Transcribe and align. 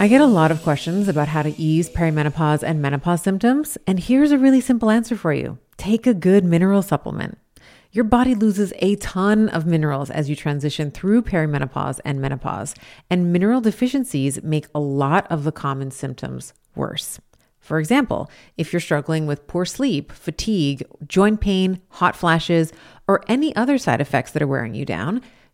I 0.00 0.08
get 0.08 0.20
a 0.20 0.26
lot 0.26 0.50
of 0.50 0.62
questions 0.62 1.08
about 1.08 1.28
how 1.28 1.42
to 1.42 1.58
ease 1.60 1.90
perimenopause 1.90 2.62
and 2.62 2.80
menopause 2.80 3.22
symptoms, 3.22 3.76
and 3.86 4.00
here's 4.00 4.32
a 4.32 4.38
really 4.38 4.60
simple 4.60 4.90
answer 4.90 5.16
for 5.16 5.32
you 5.32 5.58
take 5.76 6.06
a 6.06 6.14
good 6.14 6.44
mineral 6.44 6.82
supplement. 6.82 7.38
Your 7.92 8.04
body 8.04 8.34
loses 8.34 8.72
a 8.78 8.96
ton 8.96 9.48
of 9.48 9.66
minerals 9.66 10.10
as 10.10 10.30
you 10.30 10.36
transition 10.36 10.90
through 10.90 11.22
perimenopause 11.22 12.00
and 12.04 12.20
menopause, 12.20 12.74
and 13.10 13.32
mineral 13.32 13.60
deficiencies 13.60 14.42
make 14.42 14.68
a 14.74 14.80
lot 14.80 15.26
of 15.30 15.44
the 15.44 15.52
common 15.52 15.90
symptoms 15.90 16.52
worse. 16.74 17.20
For 17.58 17.78
example, 17.78 18.30
if 18.56 18.72
you're 18.72 18.80
struggling 18.80 19.26
with 19.26 19.46
poor 19.46 19.64
sleep, 19.64 20.12
fatigue, 20.12 20.82
joint 21.06 21.40
pain, 21.40 21.80
hot 21.90 22.16
flashes, 22.16 22.72
or 23.06 23.22
any 23.28 23.54
other 23.54 23.76
side 23.76 24.00
effects 24.00 24.32
that 24.32 24.42
are 24.42 24.46
wearing 24.46 24.74
you 24.74 24.84
down, 24.84 25.20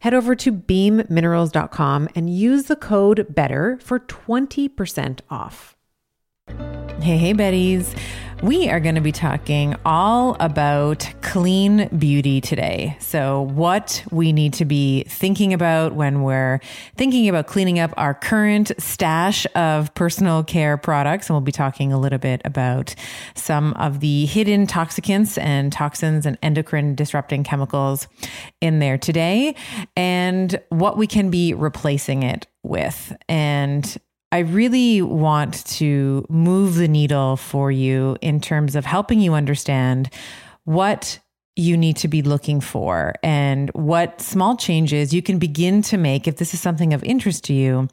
Head 0.00 0.14
over 0.14 0.34
to 0.34 0.52
beamminerals.com 0.52 2.08
and 2.14 2.28
use 2.28 2.64
the 2.64 2.76
code 2.76 3.26
BETTER 3.34 3.78
for 3.82 4.00
20% 4.00 5.20
off. 5.30 5.76
Hey, 7.00 7.16
hey, 7.16 7.32
Betties. 7.32 7.96
We 8.42 8.70
are 8.70 8.80
going 8.80 8.94
to 8.94 9.02
be 9.02 9.12
talking 9.12 9.76
all 9.84 10.34
about 10.40 11.12
clean 11.20 11.88
beauty 11.98 12.40
today. 12.40 12.96
So, 12.98 13.42
what 13.42 14.02
we 14.10 14.32
need 14.32 14.54
to 14.54 14.64
be 14.64 15.04
thinking 15.04 15.52
about 15.52 15.92
when 15.92 16.22
we're 16.22 16.60
thinking 16.96 17.28
about 17.28 17.46
cleaning 17.48 17.78
up 17.78 17.92
our 17.98 18.14
current 18.14 18.72
stash 18.78 19.46
of 19.54 19.94
personal 19.94 20.42
care 20.42 20.78
products. 20.78 21.28
And 21.28 21.34
we'll 21.34 21.42
be 21.42 21.52
talking 21.52 21.92
a 21.92 22.00
little 22.00 22.18
bit 22.18 22.40
about 22.46 22.94
some 23.34 23.74
of 23.74 24.00
the 24.00 24.24
hidden 24.24 24.66
toxicants 24.66 25.36
and 25.36 25.70
toxins 25.70 26.24
and 26.24 26.38
endocrine 26.42 26.94
disrupting 26.94 27.44
chemicals 27.44 28.08
in 28.62 28.78
there 28.78 28.96
today 28.96 29.54
and 29.96 30.58
what 30.70 30.96
we 30.96 31.06
can 31.06 31.28
be 31.30 31.52
replacing 31.52 32.22
it 32.22 32.46
with. 32.62 33.14
And 33.28 33.98
I 34.32 34.40
really 34.40 35.02
want 35.02 35.66
to 35.66 36.24
move 36.28 36.76
the 36.76 36.88
needle 36.88 37.36
for 37.36 37.70
you 37.70 38.16
in 38.20 38.40
terms 38.40 38.76
of 38.76 38.84
helping 38.84 39.20
you 39.20 39.34
understand 39.34 40.08
what 40.64 41.18
you 41.56 41.76
need 41.76 41.96
to 41.96 42.08
be 42.08 42.22
looking 42.22 42.60
for 42.60 43.12
and 43.22 43.70
what 43.70 44.20
small 44.20 44.56
changes 44.56 45.12
you 45.12 45.20
can 45.20 45.38
begin 45.38 45.82
to 45.82 45.98
make. 45.98 46.28
If 46.28 46.36
this 46.36 46.54
is 46.54 46.60
something 46.60 46.94
of 46.94 47.02
interest 47.02 47.44
to 47.44 47.52
you 47.52 47.88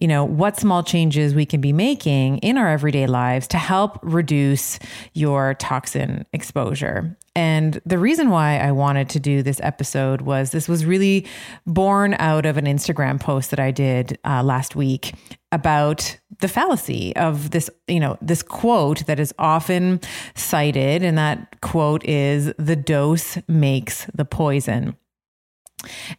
you 0.00 0.06
know 0.06 0.24
what 0.24 0.58
small 0.58 0.82
changes 0.82 1.34
we 1.34 1.44
can 1.44 1.60
be 1.60 1.72
making 1.72 2.38
in 2.38 2.56
our 2.56 2.68
everyday 2.68 3.06
lives 3.06 3.46
to 3.48 3.58
help 3.58 3.98
reduce 4.02 4.78
your 5.12 5.54
toxin 5.54 6.24
exposure 6.32 7.16
and 7.34 7.80
the 7.86 7.98
reason 7.98 8.30
why 8.30 8.58
I 8.58 8.72
wanted 8.72 9.08
to 9.10 9.20
do 9.20 9.42
this 9.42 9.60
episode 9.62 10.22
was 10.22 10.50
this 10.50 10.68
was 10.68 10.84
really 10.84 11.26
born 11.66 12.14
out 12.18 12.46
of 12.46 12.56
an 12.56 12.64
Instagram 12.64 13.20
post 13.20 13.50
that 13.50 13.60
I 13.60 13.70
did 13.70 14.18
uh, 14.24 14.42
last 14.42 14.74
week 14.74 15.14
about 15.52 16.18
the 16.40 16.48
fallacy 16.48 17.14
of 17.16 17.50
this, 17.50 17.70
you 17.86 18.00
know, 18.00 18.18
this 18.20 18.42
quote 18.42 19.06
that 19.06 19.20
is 19.20 19.32
often 19.38 20.00
cited. 20.34 21.02
And 21.02 21.16
that 21.16 21.60
quote 21.60 22.04
is 22.04 22.52
the 22.58 22.76
dose 22.76 23.38
makes 23.46 24.06
the 24.14 24.24
poison. 24.24 24.96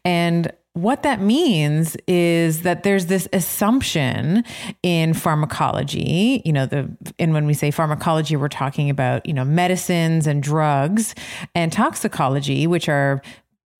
And 0.05 0.51
what 0.81 1.03
that 1.03 1.21
means 1.21 1.97
is 2.07 2.61
that 2.61 2.83
there's 2.83 3.07
this 3.07 3.27
assumption 3.33 4.43
in 4.83 5.13
pharmacology, 5.13 6.41
you 6.45 6.53
know, 6.53 6.65
the 6.65 6.89
and 7.17 7.33
when 7.33 7.45
we 7.45 7.53
say 7.53 7.71
pharmacology, 7.71 8.35
we're 8.35 8.47
talking 8.47 8.89
about, 8.89 9.25
you 9.25 9.33
know, 9.33 9.43
medicines 9.45 10.27
and 10.27 10.41
drugs 10.41 11.15
and 11.53 11.73
toxicology, 11.73 12.67
which 12.67 12.87
are 12.87 13.21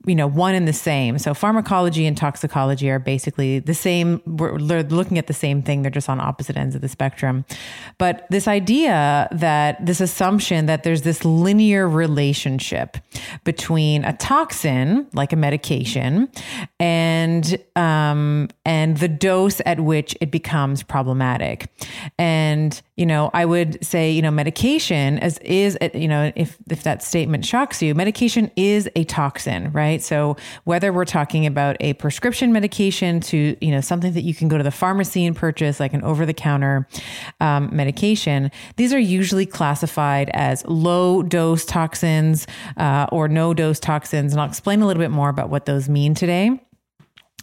you 0.06 0.16
know 0.16 0.28
one 0.28 0.56
and 0.56 0.68
the 0.68 0.74
same. 0.74 1.20
So 1.20 1.34
pharmacology 1.34 2.06
and 2.06 2.16
toxicology 2.16 2.90
are 2.90 3.00
basically 3.00 3.60
the 3.60 3.74
same. 3.74 4.22
We're 4.26 4.58
looking 4.58 5.18
at 5.18 5.28
the 5.28 5.34
same 5.34 5.62
thing. 5.62 5.82
They're 5.82 5.92
just 5.92 6.08
on 6.08 6.22
opposite 6.22 6.56
ends 6.56 6.74
of 6.74 6.82
the 6.82 6.88
spectrum. 6.88 7.44
But 7.98 8.26
this 8.30 8.48
idea 8.48 9.28
that 9.32 9.86
this 9.86 10.00
assumption 10.00 10.68
that 10.68 10.84
there's 10.84 11.02
this 11.02 11.26
linear 11.26 11.88
relationship 11.88 12.98
between 13.44 14.06
a 14.06 14.14
toxin 14.14 15.08
like 15.14 15.34
a 15.34 15.36
medication 15.36 16.30
and 16.80 17.62
um, 17.76 18.48
and 18.64 18.98
the 18.98 19.10
dose 19.10 19.62
at 19.66 19.82
which 19.82 20.16
it 20.22 20.32
becomes 20.32 20.82
problematic. 20.82 21.70
And 22.18 22.82
you 23.00 23.06
know 23.06 23.32
i 23.34 23.46
would 23.46 23.84
say 23.84 24.12
you 24.12 24.22
know 24.22 24.30
medication 24.30 25.18
as 25.20 25.38
is 25.40 25.78
you 25.94 26.08
know 26.08 26.34
if 26.36 26.58
if 26.70 26.84
that 26.84 27.02
statement 27.02 27.46
shocks 27.46 27.82
you 27.82 27.96
medication 27.96 28.52
is 28.58 28.90
a 28.98 29.06
toxin 29.06 29.72
right 29.72 29.89
right? 29.90 30.04
So 30.04 30.38
whether 30.66 30.94
we're 30.94 31.06
talking 31.06 31.48
about 31.48 31.76
a 31.80 31.94
prescription 31.94 32.54
medication 32.54 33.20
to, 33.22 33.58
you 33.60 33.72
know, 33.72 33.82
something 33.82 34.14
that 34.14 34.22
you 34.22 34.36
can 34.36 34.48
go 34.48 34.58
to 34.58 34.64
the 34.64 34.72
pharmacy 34.72 35.26
and 35.26 35.36
purchase, 35.36 35.80
like 35.80 35.94
an 35.94 36.04
over 36.04 36.28
the 36.28 36.34
counter 36.34 36.88
um, 37.40 37.76
medication, 37.76 38.52
these 38.76 38.94
are 38.94 39.00
usually 39.00 39.48
classified 39.48 40.30
as 40.34 40.64
low 40.68 41.24
dose 41.24 41.66
toxins 41.66 42.46
uh, 42.78 43.08
or 43.12 43.28
no 43.28 43.56
dose 43.56 43.80
toxins. 43.80 44.32
And 44.34 44.42
I'll 44.42 44.48
explain 44.48 44.82
a 44.82 44.88
little 44.88 45.02
bit 45.02 45.12
more 45.12 45.30
about 45.30 45.50
what 45.50 45.66
those 45.66 45.90
mean 45.90 46.14
today. 46.14 46.60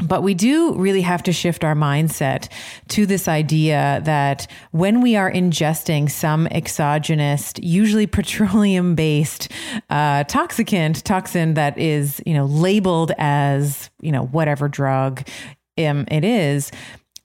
But 0.03 0.23
we 0.23 0.35
do 0.35 0.75
really 0.75 1.01
have 1.01 1.23
to 1.23 1.33
shift 1.33 1.65
our 1.65 1.75
mindset 1.75 2.49
to 2.89 3.07
this 3.07 3.29
idea 3.29 4.03
that 4.05 4.47
when 4.73 5.01
we 5.01 5.17
are 5.17 5.33
ingesting 5.33 6.11
some 6.11 6.47
exogenous, 6.49 7.55
usually 7.59 8.07
petroleum 8.07 8.95
based 8.95 9.51
uh, 9.89 10.25
toxicant, 10.25 11.03
toxin 11.03 11.55
that 11.55 11.79
is, 11.79 12.23
you 12.27 12.35
know, 12.35 12.45
labeled 12.45 13.13
as, 13.17 13.91
you 14.01 14.13
know, 14.13 14.27
whatever 14.27 14.69
drug 14.69 15.27
um, 15.79 16.05
it 16.11 16.25
is, 16.25 16.71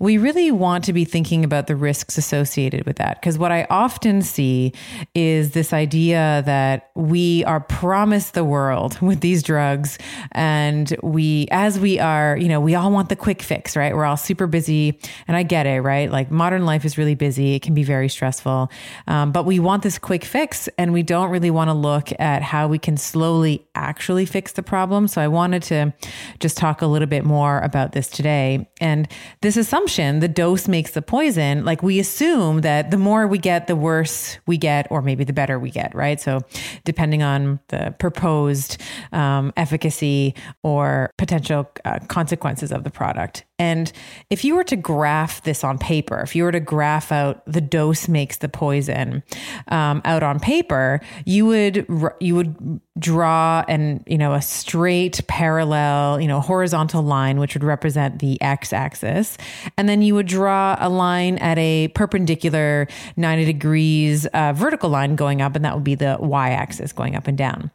we 0.02 0.18
really 0.18 0.50
want 0.50 0.84
to 0.84 0.94
be 0.94 1.06
thinking 1.06 1.46
about 1.46 1.68
the 1.68 1.76
risks 1.76 2.18
associated 2.18 2.88
with 2.88 2.96
that. 2.96 3.22
Because 3.22 3.38
what 3.38 3.52
I 3.52 3.68
often 3.70 4.24
see 4.24 4.74
is 5.14 5.52
this 5.52 5.74
idea 5.74 6.42
that 6.48 6.90
we 6.96 7.44
are 7.46 7.60
promised 7.60 8.34
the 8.34 8.44
world 8.44 9.00
with 9.02 9.22
these 9.22 9.44
drugs. 9.44 10.00
And 10.32 10.98
we, 11.04 11.48
as 11.52 11.80
we 11.80 12.00
are, 12.00 12.36
you 12.36 12.48
know, 12.48 12.60
we 12.60 12.74
all 12.74 12.92
want 12.92 13.10
the 13.10 13.16
quick 13.16 13.44
fix, 13.44 13.78
right? 13.78 13.96
We're 13.96 14.06
all 14.06 14.18
super 14.18 14.48
busy. 14.48 15.00
And 15.28 15.38
I 15.38 15.44
get 15.44 15.68
it, 15.68 15.82
right? 15.82 16.12
Like 16.12 16.32
modern 16.32 16.66
life 16.66 16.84
is 16.84 16.98
really 16.98 17.14
busy, 17.14 17.54
it 17.54 17.62
can 17.62 17.76
be 17.76 17.84
very 17.84 18.10
stressful. 18.10 18.72
Um, 19.06 19.32
but 19.32 19.46
we 19.46 19.60
want 19.60 19.84
this 19.84 20.00
quick 20.00 20.26
fix 20.26 20.68
and 20.80 20.94
we 20.94 21.04
don't 21.04 21.30
really 21.30 21.52
want 21.52 21.68
to 21.68 21.76
look 21.76 22.10
at 22.20 22.42
how 22.42 22.68
we 22.68 22.80
can 22.80 22.98
slowly 22.98 23.68
actually 23.76 24.26
fix 24.26 24.54
the 24.54 24.64
problem. 24.64 25.08
So 25.08 25.22
I 25.22 25.28
wanted 25.28 25.62
to 25.64 25.94
just 26.40 26.58
talk 26.58 26.82
a 26.82 26.88
little 26.88 27.08
bit 27.08 27.24
more 27.24 27.60
about 27.60 27.92
this 27.92 28.08
today. 28.08 28.68
And 28.80 29.08
this 29.42 29.58
assumption 29.58 29.91
assumption 29.92 30.20
the 30.20 30.28
dose 30.28 30.68
makes 30.68 30.92
the 30.92 31.02
poison, 31.02 31.66
like 31.66 31.84
we 31.84 32.00
assume 32.00 32.62
that 32.62 32.92
the 32.92 32.98
more 32.98 33.28
we 33.28 33.38
get, 33.38 33.68
the 33.68 33.76
worse 33.76 34.38
we 34.48 34.58
get, 34.58 34.88
or 34.90 35.02
maybe 35.02 35.24
the 35.24 35.34
better 35.34 35.60
we 35.60 35.70
get, 35.70 35.94
right? 35.94 36.20
So, 36.22 36.40
depending 36.86 37.24
on 37.24 37.60
the 37.68 37.94
proposed 38.00 38.82
um, 39.12 39.52
efficacy 39.58 40.34
or 40.64 41.12
potential 41.18 41.70
uh, 41.84 42.00
consequences 42.08 42.72
of 42.72 42.84
the 42.84 42.90
product. 42.90 43.46
And 43.62 43.92
if 44.32 44.44
you 44.44 44.56
were 44.56 44.64
to 44.64 44.76
graph 44.76 45.44
this 45.44 45.64
on 45.64 45.78
paper, 45.78 46.20
if 46.22 46.36
you 46.36 46.46
were 46.46 46.52
to 46.52 46.60
graph 46.60 47.12
out 47.12 47.46
the 47.46 47.62
dose 47.62 48.08
makes 48.08 48.38
the 48.38 48.50
poison 48.50 49.22
um, 49.68 50.02
out 50.04 50.24
on 50.24 50.40
paper, 50.40 51.00
you 51.26 51.46
would 51.46 51.86
you 52.20 52.34
would 52.34 52.82
draw 52.98 53.64
and 53.68 54.04
you 54.08 54.18
know 54.18 54.34
a 54.34 54.42
straight 54.42 55.22
parallel 55.28 56.20
you 56.20 56.28
know 56.28 56.42
horizontal 56.42 57.04
line 57.04 57.40
which 57.40 57.54
would 57.54 57.64
represent 57.64 58.18
the 58.18 58.42
x-axis, 58.42 59.38
and 59.78 59.88
then 59.88 60.02
you 60.02 60.16
would 60.16 60.26
draw 60.26 60.76
a 60.80 60.90
line 60.90 61.38
at 61.38 61.60
a 61.60 61.88
perpendicular 61.90 62.88
90 63.16 63.46
degrees 63.46 64.26
uh, 64.34 64.54
vertical 64.54 64.90
line 64.90 65.16
going 65.16 65.40
up, 65.40 65.56
and 65.56 65.64
that 65.64 65.76
would 65.76 65.84
be 65.84 65.94
the 65.94 66.18
y-axis 66.20 66.92
going 66.92 67.16
up 67.16 67.28
and 67.28 67.38
down. 67.38 67.70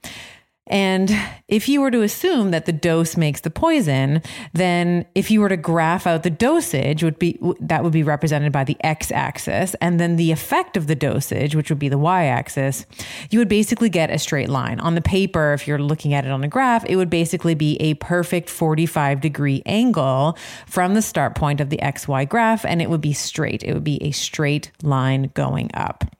And 0.68 1.16
if 1.46 1.68
you 1.68 1.80
were 1.80 1.92
to 1.92 2.02
assume 2.02 2.50
that 2.50 2.66
the 2.66 2.72
dose 2.72 3.16
makes 3.16 3.40
the 3.40 3.50
poison, 3.50 4.20
then 4.52 5.06
if 5.14 5.30
you 5.30 5.40
were 5.40 5.48
to 5.48 5.56
graph 5.56 6.06
out 6.06 6.24
the 6.24 6.30
dosage 6.30 7.04
would 7.04 7.18
be 7.20 7.38
that 7.60 7.84
would 7.84 7.92
be 7.92 8.02
represented 8.02 8.50
by 8.50 8.64
the 8.64 8.76
x-axis 8.80 9.74
and 9.80 10.00
then 10.00 10.16
the 10.16 10.32
effect 10.32 10.76
of 10.76 10.88
the 10.88 10.96
dosage, 10.96 11.54
which 11.54 11.70
would 11.70 11.78
be 11.78 11.88
the 11.88 11.98
y-axis, 11.98 12.84
you 13.30 13.38
would 13.38 13.48
basically 13.48 13.88
get 13.88 14.10
a 14.10 14.18
straight 14.18 14.48
line. 14.48 14.80
On 14.80 14.96
the 14.96 15.00
paper, 15.00 15.52
if 15.52 15.68
you're 15.68 15.78
looking 15.78 16.14
at 16.14 16.24
it 16.24 16.32
on 16.32 16.42
a 16.42 16.48
graph, 16.48 16.84
it 16.86 16.96
would 16.96 17.10
basically 17.10 17.54
be 17.54 17.76
a 17.76 17.94
perfect 17.94 18.50
45 18.50 19.20
degree 19.20 19.62
angle 19.66 20.36
from 20.66 20.94
the 20.94 21.02
start 21.02 21.36
point 21.36 21.60
of 21.60 21.70
the 21.70 21.78
xy 21.78 22.28
graph 22.28 22.64
and 22.64 22.82
it 22.82 22.90
would 22.90 23.00
be 23.00 23.12
straight. 23.12 23.62
It 23.62 23.72
would 23.72 23.84
be 23.84 24.02
a 24.02 24.10
straight 24.10 24.72
line 24.82 25.30
going 25.34 25.70
up. 25.74 26.15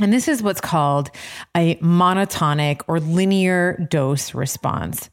And 0.00 0.12
this 0.12 0.28
is 0.28 0.42
what's 0.42 0.60
called 0.60 1.10
a 1.56 1.76
monotonic 1.76 2.82
or 2.86 3.00
linear 3.00 3.86
dose 3.90 4.34
response. 4.34 5.08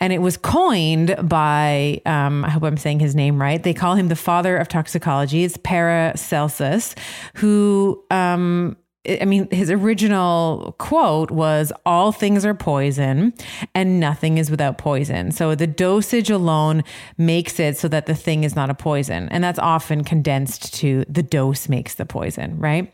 And 0.00 0.10
it 0.10 0.18
was 0.20 0.38
coined 0.38 1.16
by, 1.22 2.00
um, 2.06 2.42
I 2.44 2.48
hope 2.48 2.62
I'm 2.62 2.78
saying 2.78 3.00
his 3.00 3.14
name 3.14 3.40
right. 3.40 3.62
They 3.62 3.74
call 3.74 3.94
him 3.94 4.08
the 4.08 4.16
father 4.16 4.56
of 4.56 4.68
toxicology. 4.68 5.44
It's 5.44 5.58
Paracelsus, 5.58 6.94
who 7.34 8.02
um, 8.10 8.76
I 9.04 9.24
mean, 9.24 9.50
his 9.50 9.68
original 9.68 10.76
quote 10.78 11.32
was 11.32 11.72
all 11.84 12.12
things 12.12 12.46
are 12.46 12.54
poison 12.54 13.34
and 13.74 13.98
nothing 13.98 14.38
is 14.38 14.48
without 14.48 14.78
poison. 14.78 15.32
So 15.32 15.56
the 15.56 15.66
dosage 15.66 16.30
alone 16.30 16.84
makes 17.18 17.58
it 17.58 17.76
so 17.76 17.88
that 17.88 18.06
the 18.06 18.14
thing 18.14 18.44
is 18.44 18.54
not 18.54 18.70
a 18.70 18.74
poison. 18.74 19.28
And 19.30 19.42
that's 19.42 19.58
often 19.58 20.04
condensed 20.04 20.72
to 20.74 21.04
the 21.08 21.22
dose 21.22 21.68
makes 21.68 21.96
the 21.96 22.06
poison, 22.06 22.56
right? 22.60 22.92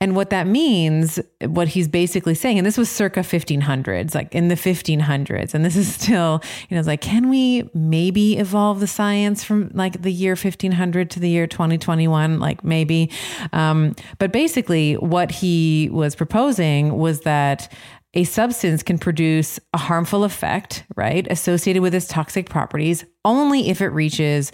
And 0.00 0.16
what 0.16 0.30
that 0.30 0.46
means, 0.46 1.20
what 1.42 1.68
he's 1.68 1.88
basically 1.88 2.34
saying, 2.34 2.56
and 2.56 2.66
this 2.66 2.78
was 2.78 2.90
circa 2.90 3.20
1500s, 3.20 4.14
like 4.14 4.34
in 4.34 4.48
the 4.48 4.54
1500s. 4.54 5.52
And 5.52 5.62
this 5.62 5.76
is 5.76 5.94
still, 5.94 6.40
you 6.70 6.74
know, 6.74 6.78
it's 6.78 6.88
like, 6.88 7.02
can 7.02 7.28
we 7.28 7.68
maybe 7.74 8.38
evolve 8.38 8.80
the 8.80 8.86
science 8.86 9.44
from 9.44 9.70
like 9.74 10.00
the 10.00 10.12
year 10.12 10.32
1500 10.32 11.10
to 11.10 11.20
the 11.20 11.28
year 11.28 11.46
2021? 11.46 12.38
Like 12.38 12.64
maybe. 12.64 13.10
Um, 13.52 13.94
but 14.18 14.32
basically, 14.32 14.94
what 14.94 15.30
he 15.30 15.49
he 15.50 15.88
was 15.90 16.14
proposing 16.14 16.96
was 16.96 17.22
that 17.22 17.72
a 18.14 18.24
substance 18.24 18.82
can 18.82 18.98
produce 18.98 19.58
a 19.72 19.78
harmful 19.78 20.22
effect, 20.24 20.84
right, 20.96 21.26
associated 21.30 21.82
with 21.82 21.94
its 21.94 22.06
toxic 22.06 22.48
properties 22.48 23.04
only 23.24 23.68
if 23.68 23.80
it 23.80 23.88
reaches, 23.88 24.52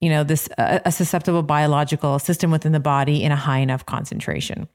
you 0.00 0.08
know, 0.08 0.22
this 0.24 0.48
uh, 0.58 0.80
a 0.84 0.92
susceptible 0.92 1.42
biological 1.42 2.18
system 2.18 2.50
within 2.50 2.72
the 2.72 2.80
body 2.80 3.22
in 3.22 3.32
a 3.32 3.36
high 3.36 3.58
enough 3.58 3.86
concentration. 3.86 4.68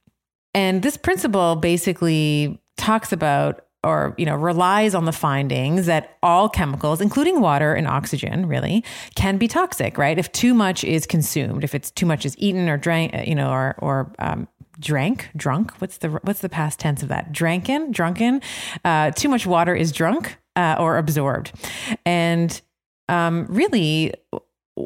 And 0.54 0.82
this 0.82 0.98
principle 0.98 1.56
basically 1.56 2.62
talks 2.78 3.14
about 3.14 3.66
or 3.84 4.14
you 4.18 4.26
know 4.26 4.36
relies 4.36 4.94
on 4.94 5.06
the 5.06 5.12
findings 5.12 5.86
that 5.88 6.18
all 6.22 6.48
chemicals 6.48 7.02
including 7.02 7.42
water 7.42 7.74
and 7.74 7.88
oxygen 7.88 8.46
really 8.46 8.84
can 9.16 9.38
be 9.38 9.48
toxic 9.48 9.98
right 9.98 10.20
if 10.20 10.32
too 10.32 10.54
much 10.54 10.84
is 10.84 11.06
consumed 11.08 11.64
if 11.64 11.74
it's 11.74 11.90
too 11.92 12.06
much 12.06 12.26
is 12.26 12.36
eaten 12.38 12.70
or 12.70 12.78
drank 12.78 13.14
you 13.28 13.36
know 13.36 13.50
or 13.50 13.76
or 13.80 14.14
um, 14.20 14.48
drank, 14.82 15.30
drunk. 15.36 15.72
What's 15.80 15.98
the 15.98 16.10
what's 16.10 16.40
the 16.40 16.50
past 16.50 16.80
tense 16.80 17.02
of 17.04 17.10
that? 17.10 17.32
Dranken, 17.32 17.92
drunken. 17.92 18.42
Uh, 18.84 19.12
too 19.12 19.30
much 19.30 19.46
water 19.46 19.74
is 19.74 19.92
drunk 19.92 20.38
uh, 20.56 20.76
or 20.78 20.98
absorbed, 20.98 21.54
and 22.06 22.60
um, 23.08 23.46
really 23.48 24.14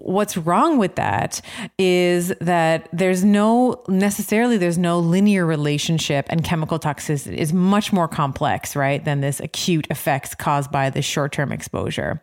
what's 0.03 0.37
wrong 0.37 0.77
with 0.77 0.95
that 0.95 1.41
is 1.77 2.33
that 2.41 2.89
there's 2.91 3.23
no 3.23 3.83
necessarily 3.87 4.57
there's 4.57 4.77
no 4.77 4.99
linear 4.99 5.45
relationship 5.45 6.25
and 6.29 6.43
chemical 6.43 6.79
toxicity. 6.79 7.35
Is 7.35 7.53
much 7.53 7.93
more 7.93 8.07
complex 8.07 8.75
right 8.75 9.03
than 9.03 9.21
this 9.21 9.39
acute 9.39 9.87
effects 9.89 10.35
caused 10.35 10.71
by 10.71 10.89
the 10.89 11.01
short-term 11.01 11.51
exposure. 11.51 12.21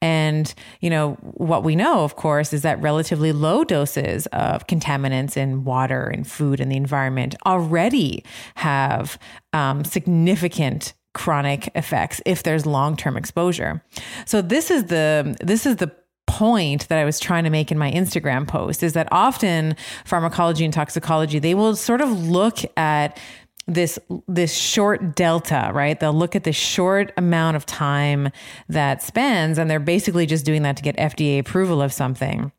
And 0.00 0.52
you 0.80 0.90
know 0.90 1.14
what 1.20 1.64
we 1.64 1.76
know 1.76 2.04
of 2.04 2.16
course 2.16 2.52
is 2.52 2.62
that 2.62 2.80
relatively 2.80 3.32
low 3.32 3.64
doses 3.64 4.26
of 4.26 4.66
contaminants 4.66 5.36
in 5.36 5.64
water 5.64 6.06
and 6.06 6.26
food 6.26 6.60
and 6.60 6.70
the 6.70 6.76
environment 6.76 7.34
already 7.46 8.24
have 8.56 9.18
um, 9.52 9.84
significant 9.84 10.94
chronic 11.16 11.70
effects 11.74 12.20
if 12.26 12.42
there's 12.42 12.66
long-term 12.66 13.16
exposure. 13.16 13.82
So 14.26 14.42
this 14.42 14.70
is 14.70 14.84
the 14.84 15.34
this 15.40 15.64
is 15.64 15.76
the 15.76 15.90
point 16.26 16.88
that 16.88 16.98
I 16.98 17.04
was 17.04 17.18
trying 17.18 17.44
to 17.44 17.50
make 17.50 17.70
in 17.70 17.78
my 17.78 17.90
Instagram 17.90 18.46
post 18.46 18.82
is 18.82 18.92
that 18.94 19.08
often 19.10 19.76
pharmacology 20.04 20.64
and 20.64 20.74
toxicology, 20.74 21.38
they 21.38 21.54
will 21.54 21.76
sort 21.76 22.00
of 22.00 22.10
look 22.28 22.58
at 22.76 23.18
this 23.66 23.98
this 24.28 24.54
short 24.54 25.16
delta, 25.16 25.70
right? 25.74 25.98
They'll 25.98 26.12
look 26.12 26.36
at 26.36 26.44
the 26.44 26.52
short 26.52 27.12
amount 27.16 27.56
of 27.56 27.66
time 27.66 28.30
that 28.68 29.02
spends 29.02 29.58
and 29.58 29.68
they're 29.68 29.80
basically 29.80 30.26
just 30.26 30.44
doing 30.44 30.62
that 30.62 30.76
to 30.76 30.82
get 30.82 30.96
FDA 30.96 31.38
approval 31.38 31.82
of 31.82 31.92
something. 31.92 32.52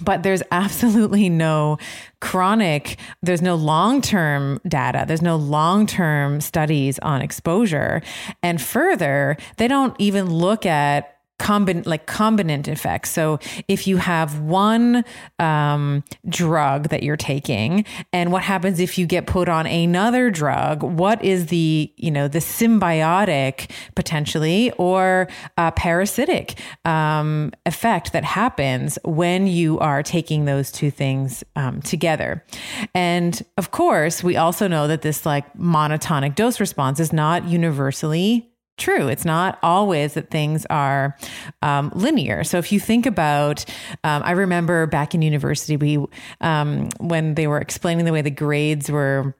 But 0.00 0.22
there's 0.22 0.42
absolutely 0.50 1.28
no 1.28 1.78
chronic, 2.20 2.98
there's 3.22 3.42
no 3.42 3.56
long 3.56 4.00
term 4.00 4.60
data, 4.68 5.04
there's 5.06 5.22
no 5.22 5.36
long 5.36 5.86
term 5.86 6.40
studies 6.40 6.98
on 7.00 7.22
exposure. 7.22 8.02
And 8.42 8.60
further, 8.60 9.36
they 9.56 9.66
don't 9.66 9.96
even 9.98 10.32
look 10.32 10.64
at 10.64 11.16
combin 11.40 11.82
like 11.86 12.06
combinant 12.06 12.68
effects. 12.68 13.10
So 13.10 13.40
if 13.66 13.86
you 13.86 13.96
have 13.96 14.40
one 14.40 15.04
um, 15.38 16.04
drug 16.28 16.90
that 16.90 17.02
you're 17.02 17.16
taking, 17.16 17.84
and 18.12 18.30
what 18.30 18.42
happens 18.42 18.78
if 18.78 18.98
you 18.98 19.06
get 19.06 19.26
put 19.26 19.48
on 19.48 19.66
another 19.66 20.30
drug? 20.30 20.82
What 20.82 21.24
is 21.24 21.46
the 21.46 21.92
you 21.96 22.10
know 22.10 22.28
the 22.28 22.38
symbiotic 22.38 23.70
potentially 23.96 24.70
or 24.72 25.28
uh, 25.56 25.70
parasitic 25.72 26.60
um, 26.84 27.52
effect 27.66 28.12
that 28.12 28.24
happens 28.24 28.98
when 29.04 29.46
you 29.46 29.78
are 29.78 30.02
taking 30.02 30.44
those 30.44 30.70
two 30.70 30.90
things 30.90 31.42
um, 31.56 31.80
together? 31.80 32.44
And 32.94 33.42
of 33.56 33.70
course, 33.70 34.22
we 34.22 34.36
also 34.36 34.68
know 34.68 34.86
that 34.86 35.00
this 35.00 35.24
like 35.24 35.52
monotonic 35.54 36.34
dose 36.34 36.60
response 36.60 37.00
is 37.00 37.12
not 37.12 37.46
universally 37.46 38.50
true. 38.76 39.08
It's 39.08 39.24
not 39.24 39.58
always 39.62 40.14
that 40.14 40.30
things 40.30 40.66
are 40.70 41.16
um, 41.62 41.92
linear. 41.94 42.44
So 42.44 42.58
if 42.58 42.72
you 42.72 42.80
think 42.80 43.06
about, 43.06 43.64
um, 44.04 44.22
I 44.24 44.32
remember 44.32 44.86
back 44.86 45.14
in 45.14 45.22
university, 45.22 45.76
we 45.76 46.06
um, 46.40 46.88
when 46.98 47.34
they 47.34 47.46
were 47.46 47.58
explaining 47.58 48.04
the 48.04 48.12
way 48.12 48.22
the 48.22 48.30
grades 48.30 48.90
were 48.90 49.34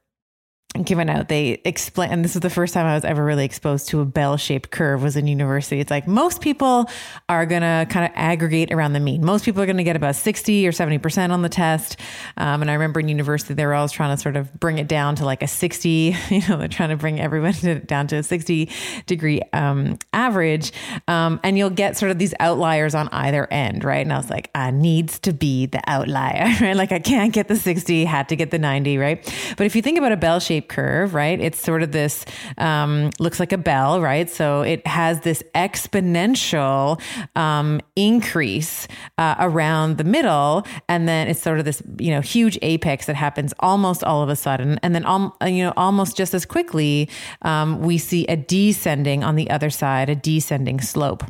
given 0.85 1.11
out 1.11 1.29
they 1.29 1.61
explain 1.65 2.11
and 2.11 2.25
this 2.25 2.37
is 2.37 2.41
the 2.41 2.51
first 2.51 2.73
time 2.73 2.87
i 2.87 2.95
was 2.95 3.05
ever 3.05 3.25
really 3.25 3.45
exposed 3.45 3.89
to 3.89 4.01
a 4.01 4.05
bell-shaped 4.05 4.71
curve 4.71 5.03
was 5.03 5.17
in 5.17 5.27
university. 5.27 5.81
It's 5.81 5.91
like 5.91 6.07
most 6.07 6.41
people 6.41 6.89
are 7.29 7.47
going 7.47 7.63
to 7.63 7.87
kind 7.91 8.07
of 8.07 8.13
aggregate 8.15 8.73
around 8.73 8.93
the 8.93 9.01
mean. 9.01 9.25
Most 9.25 9.45
people 9.45 9.63
are 9.63 9.67
going 9.67 9.77
to 9.77 9.85
get 9.85 9.97
about 9.97 10.17
60 10.17 10.67
or 10.67 10.73
70% 10.73 11.31
on 11.31 11.43
the 11.43 11.49
test. 11.49 11.97
Um, 12.37 12.63
and 12.63 12.71
i 12.71 12.75
remember 12.75 13.01
in 13.01 13.09
university 13.09 13.55
they 13.55 13.67
were 13.67 13.75
always 13.75 13.93
trying 13.93 14.15
to 14.17 14.21
sort 14.21 14.37
of 14.37 14.53
bring 14.61 14.79
it 14.79 14.89
down 14.89 15.17
to 15.17 15.25
like 15.25 15.43
a 15.43 15.47
60 15.47 15.89
you 16.31 16.43
know 16.49 16.57
they're 16.57 16.69
trying 16.69 16.91
to 16.91 16.97
bring 16.97 17.21
everyone 17.21 17.53
to, 17.55 17.79
down 17.81 18.07
to 18.09 18.17
a 18.17 18.23
60 18.23 18.69
degree 19.07 19.41
um, 19.53 19.99
average. 20.13 20.73
Um, 21.09 21.41
and 21.43 21.57
you'll 21.57 21.71
get 21.71 21.97
sort 21.97 22.11
of 22.11 22.19
these 22.19 22.35
outliers 22.41 22.95
on 22.95 23.09
either 23.09 23.47
end 23.51 23.85
right? 23.85 24.01
And 24.01 24.13
i 24.13 24.17
was 24.17 24.31
like 24.31 24.51
i 24.55 24.71
needs 24.71 25.19
to 25.21 25.33
be 25.33 25.67
the 25.67 25.81
outlier 25.87 26.55
right? 26.61 26.77
Like 26.77 26.93
i 26.93 26.99
can't 26.99 27.33
get 27.33 27.49
the 27.49 27.57
60 27.57 28.05
had 28.05 28.29
to 28.29 28.37
get 28.37 28.51
the 28.51 28.59
90 28.59 28.99
right? 28.99 29.23
But 29.57 29.67
if 29.67 29.77
you 29.77 29.83
think 29.83 29.99
about 29.99 30.13
a 30.13 30.17
bell 30.17 30.41
shape 30.61 30.69
curve, 30.69 31.15
right? 31.15 31.41
It's 31.41 31.61
sort 31.61 31.83
of 31.83 31.93
this, 31.93 32.25
um, 32.59 33.11
looks 33.19 33.41
like 33.41 33.53
a 33.53 33.59
bell, 33.59 34.01
right? 34.01 34.29
So 34.29 34.63
it 34.63 34.87
has 34.87 35.21
this 35.21 35.43
exponential 35.55 37.01
um, 37.37 37.81
increase 37.97 38.87
uh, 39.19 39.37
around 39.39 39.99
the 39.99 40.05
middle. 40.05 40.67
And 40.89 41.09
then 41.09 41.29
it's 41.29 41.41
sort 41.41 41.59
of 41.59 41.65
this, 41.65 41.83
you 41.99 42.11
know, 42.11 42.21
huge 42.21 42.59
apex 42.63 43.07
that 43.07 43.17
happens 43.17 43.55
almost 43.61 44.05
all 44.05 44.23
of 44.23 44.29
a 44.29 44.37
sudden. 44.37 44.79
And 44.83 44.95
then, 44.95 45.07
um, 45.07 45.33
you 45.45 45.65
know, 45.65 45.73
almost 45.77 46.17
just 46.17 46.35
as 46.35 46.45
quickly, 46.45 47.09
um, 47.43 47.81
we 47.81 47.99
see 47.99 48.27
a 48.27 48.37
descending 48.37 49.25
on 49.25 49.37
the 49.37 49.51
other 49.51 49.71
side, 49.71 50.09
a 50.09 50.15
descending 50.15 50.81
slope. 50.81 51.25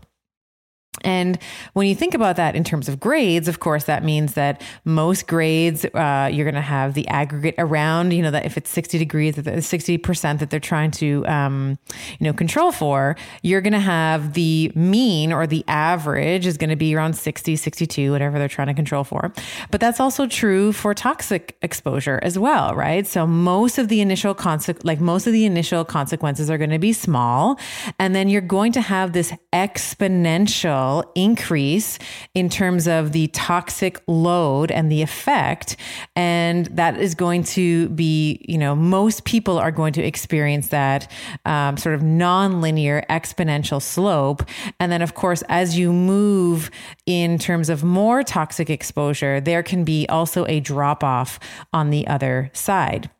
And 1.02 1.38
when 1.72 1.86
you 1.86 1.94
think 1.94 2.14
about 2.14 2.36
that 2.36 2.56
in 2.56 2.64
terms 2.64 2.88
of 2.88 2.98
grades, 2.98 3.46
of 3.46 3.60
course, 3.60 3.84
that 3.84 4.04
means 4.04 4.34
that 4.34 4.60
most 4.84 5.28
grades, 5.28 5.84
uh, 5.84 6.28
you're 6.32 6.44
going 6.44 6.54
to 6.56 6.60
have 6.60 6.94
the 6.94 7.06
aggregate 7.08 7.54
around, 7.58 8.12
you 8.12 8.22
know, 8.22 8.30
that 8.32 8.44
if 8.44 8.56
it's 8.56 8.70
60 8.70 8.98
degrees, 8.98 9.36
that 9.36 9.44
60% 9.44 10.38
that 10.40 10.50
they're 10.50 10.58
trying 10.58 10.90
to, 10.92 11.24
um, 11.26 11.78
you 12.18 12.24
know, 12.24 12.32
control 12.32 12.72
for, 12.72 13.16
you're 13.42 13.60
going 13.60 13.72
to 13.72 13.78
have 13.78 14.34
the 14.34 14.72
mean 14.74 15.32
or 15.32 15.46
the 15.46 15.64
average 15.68 16.44
is 16.44 16.56
going 16.56 16.70
to 16.70 16.76
be 16.76 16.94
around 16.94 17.14
60, 17.14 17.54
62, 17.54 18.10
whatever 18.10 18.38
they're 18.38 18.48
trying 18.48 18.68
to 18.68 18.74
control 18.74 19.04
for. 19.04 19.32
But 19.70 19.80
that's 19.80 20.00
also 20.00 20.26
true 20.26 20.72
for 20.72 20.92
toxic 20.92 21.56
exposure 21.62 22.18
as 22.22 22.36
well, 22.36 22.74
right? 22.74 23.06
So 23.06 23.28
most 23.28 23.78
of 23.78 23.88
the 23.88 24.00
initial 24.00 24.34
consequence, 24.34 24.84
like 24.84 25.00
most 25.00 25.28
of 25.28 25.32
the 25.32 25.46
initial 25.46 25.84
consequences 25.84 26.50
are 26.50 26.58
going 26.58 26.70
to 26.70 26.80
be 26.80 26.92
small. 26.92 27.58
And 28.00 28.14
then 28.14 28.28
you're 28.28 28.40
going 28.40 28.72
to 28.72 28.80
have 28.80 29.12
this 29.12 29.32
exponential 29.52 30.79
increase 31.14 31.98
in 32.34 32.48
terms 32.48 32.86
of 32.86 33.12
the 33.12 33.28
toxic 33.28 34.02
load 34.06 34.70
and 34.70 34.90
the 34.90 35.02
effect. 35.02 35.76
And 36.16 36.66
that 36.66 36.96
is 36.96 37.14
going 37.14 37.44
to 37.44 37.88
be, 37.90 38.44
you 38.48 38.58
know, 38.58 38.74
most 38.74 39.24
people 39.24 39.58
are 39.58 39.70
going 39.70 39.92
to 39.94 40.02
experience 40.02 40.68
that 40.68 41.10
um, 41.44 41.76
sort 41.76 41.94
of 41.94 42.02
non-linear 42.02 43.04
exponential 43.08 43.80
slope. 43.80 44.42
And 44.78 44.90
then, 44.90 45.02
of 45.02 45.14
course, 45.14 45.42
as 45.48 45.78
you 45.78 45.92
move 45.92 46.70
in 47.06 47.38
terms 47.38 47.68
of 47.68 47.82
more 47.84 48.22
toxic 48.22 48.70
exposure, 48.70 49.40
there 49.40 49.62
can 49.62 49.84
be 49.84 50.06
also 50.08 50.46
a 50.46 50.60
drop 50.60 51.02
off 51.04 51.38
on 51.72 51.90
the 51.90 52.06
other 52.06 52.50
side. 52.52 53.10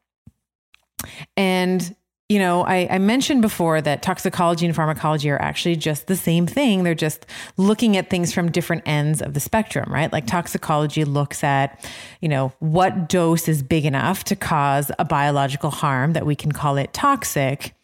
And 1.37 1.95
you 2.31 2.39
know, 2.39 2.63
I, 2.63 2.87
I, 2.89 2.99
mentioned 2.99 3.43
before 3.43 3.81
that 3.81 4.03
toxicology 4.03 4.65
and 4.65 4.75
pharmacology 4.75 5.29
are 5.31 5.43
actually 5.43 5.75
just 5.75 6.07
the 6.07 6.15
same 6.15 6.47
thing. 6.47 6.85
They're 6.85 6.95
just 6.95 7.27
looking 7.57 7.97
at 7.97 8.09
things 8.09 8.33
from 8.33 8.53
different 8.53 8.85
ends 8.87 9.21
of 9.21 9.35
the 9.35 9.41
spectrum, 9.41 9.93
right? 9.93 10.13
Like 10.13 10.29
toxicology 10.29 11.05
looks 11.05 11.43
at, 11.43 11.85
you 12.21 12.29
know, 12.29 12.53
what 12.61 13.09
dose 13.09 13.49
is 13.49 13.65
big 13.65 13.85
enough 13.85 14.23
to 14.25 14.37
cause 14.37 14.93
a 15.01 15.05
biological 15.05 15.71
harm 15.71 16.13
that 16.13 16.25
we 16.25 16.37
can 16.37 16.53
call 16.53 16.77
it 16.77 16.93
toxic. 16.93 17.75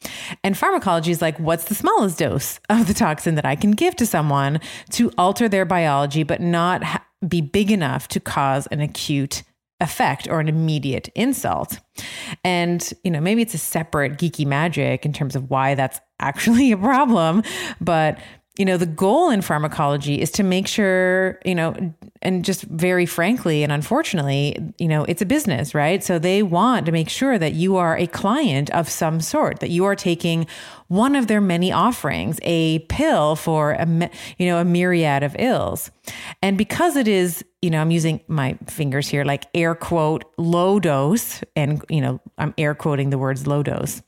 And 0.45 0.57
pharmacology 0.57 1.11
is 1.11 1.21
like, 1.21 1.37
what's 1.41 1.65
the 1.65 1.75
smallest 1.75 2.17
dose 2.17 2.61
of 2.69 2.87
the 2.87 2.95
toxin 2.95 3.35
that 3.35 3.45
I 3.45 3.57
can 3.57 3.73
give 3.73 3.97
to 3.97 4.07
someone 4.07 4.61
to 4.91 5.11
alter 5.19 5.49
their 5.49 5.65
biology, 5.65 6.23
but 6.23 6.41
not 6.41 6.85
ha- 6.85 7.05
be 7.27 7.41
big 7.41 7.73
enough 7.73 8.07
to 8.09 8.21
cause 8.21 8.69
an 8.69 8.81
acute 8.81 9.43
effect 9.81 10.29
or 10.29 10.41
an 10.41 10.49
immediate 10.49 11.09
insult. 11.15 11.81
And, 12.45 12.93
you 13.05 13.11
know, 13.11 13.21
maybe 13.21 13.43
it's 13.43 13.55
a 13.55 13.59
separate 13.59 14.13
geeky 14.13 14.47
magic 14.47 15.05
in 15.05 15.13
terms 15.13 15.37
of 15.37 15.51
why 15.51 15.75
that's 15.75 16.01
actually 16.21 16.73
a 16.73 16.79
problem, 16.79 17.43
but 17.81 18.19
you 18.59 18.65
know, 18.65 18.79
the 18.79 18.87
goal 18.87 19.29
in 19.29 19.43
pharmacology 19.43 20.21
is 20.21 20.31
to 20.31 20.43
make 20.43 20.67
sure, 20.67 21.39
you 21.45 21.55
know, 21.55 21.75
and 22.27 22.45
just 22.45 22.63
very 22.63 23.07
frankly 23.07 23.63
and 23.63 23.71
unfortunately, 23.71 24.75
you 24.79 24.89
know, 24.89 25.05
it's 25.05 25.23
a 25.23 25.27
business, 25.27 25.75
right? 25.75 26.03
So 26.03 26.19
they 26.19 26.43
want 26.43 26.85
to 26.87 26.93
make 26.93 27.09
sure 27.09 27.39
that 27.39 27.55
you 27.55 27.77
are 27.77 27.97
a 27.97 28.09
client 28.09 28.69
of 28.71 28.89
some 28.89 29.21
sort, 29.21 29.61
that 29.61 29.71
you 29.71 29.85
are 29.85 29.95
taking 29.95 30.49
one 30.89 31.15
of 31.15 31.29
their 31.29 31.41
many 31.41 31.71
offerings, 31.71 32.41
a 32.43 32.81
pill 32.81 33.37
for 33.37 33.73
a, 33.73 34.11
you 34.39 34.47
know, 34.47 34.59
a 34.59 34.65
myriad 34.65 35.23
of 35.23 35.37
ills. 35.39 35.93
And 36.43 36.59
because 36.59 36.97
it 36.97 37.07
is, 37.07 37.45
you 37.63 37.71
know, 37.71 37.81
I'm 37.81 37.93
using 37.93 38.21
my 38.27 38.59
fingers 38.67 39.09
here, 39.09 39.25
like 39.25 39.45
air 39.55 39.77
quote, 39.77 40.25
low 40.37 40.81
dose, 40.81 41.43
and, 41.55 41.85
you 41.89 42.01
know, 42.01 42.21
I'm 42.39 42.55
air 42.59 42.75
quoting 42.75 43.11
the 43.11 43.19
words 43.19 43.47
low 43.47 43.63
dose 43.63 44.03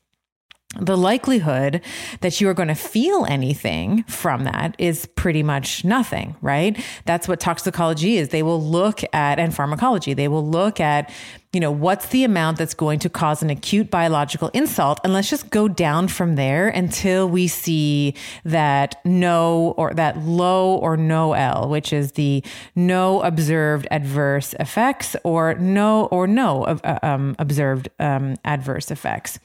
the 0.76 0.96
likelihood 0.98 1.80
that 2.20 2.40
you 2.40 2.48
are 2.48 2.54
going 2.54 2.68
to 2.68 2.74
feel 2.74 3.24
anything 3.26 4.02
from 4.04 4.44
that 4.44 4.76
is 4.78 5.06
pretty 5.06 5.42
much 5.42 5.82
nothing, 5.82 6.36
right? 6.42 6.78
That's 7.06 7.26
what 7.26 7.40
toxicology 7.40 8.18
is. 8.18 8.28
They 8.28 8.42
will 8.42 8.62
look 8.62 9.02
at, 9.14 9.38
and 9.38 9.54
pharmacology, 9.54 10.12
they 10.12 10.28
will 10.28 10.46
look 10.46 10.78
at, 10.78 11.10
you 11.52 11.60
know, 11.60 11.70
what's 11.70 12.08
the 12.08 12.24
amount 12.24 12.58
that's 12.58 12.74
going 12.74 12.98
to 12.98 13.08
cause 13.08 13.42
an 13.42 13.48
acute 13.48 13.90
biological 13.90 14.48
insult? 14.48 15.00
And 15.02 15.14
let's 15.14 15.30
just 15.30 15.48
go 15.48 15.66
down 15.66 16.08
from 16.08 16.34
there 16.34 16.68
until 16.68 17.26
we 17.28 17.48
see 17.48 18.14
that 18.44 19.00
no 19.04 19.74
or 19.78 19.94
that 19.94 20.18
low 20.18 20.76
or 20.76 20.96
no 20.98 21.32
L, 21.32 21.68
which 21.70 21.92
is 21.92 22.12
the 22.12 22.44
no 22.76 23.22
observed 23.22 23.88
adverse 23.90 24.54
effects 24.60 25.16
or 25.24 25.54
no 25.54 26.06
or 26.06 26.26
no 26.26 26.64
uh, 26.64 26.98
um, 27.02 27.34
observed 27.38 27.88
um, 27.98 28.36
adverse 28.44 28.90
effects. 28.90 29.38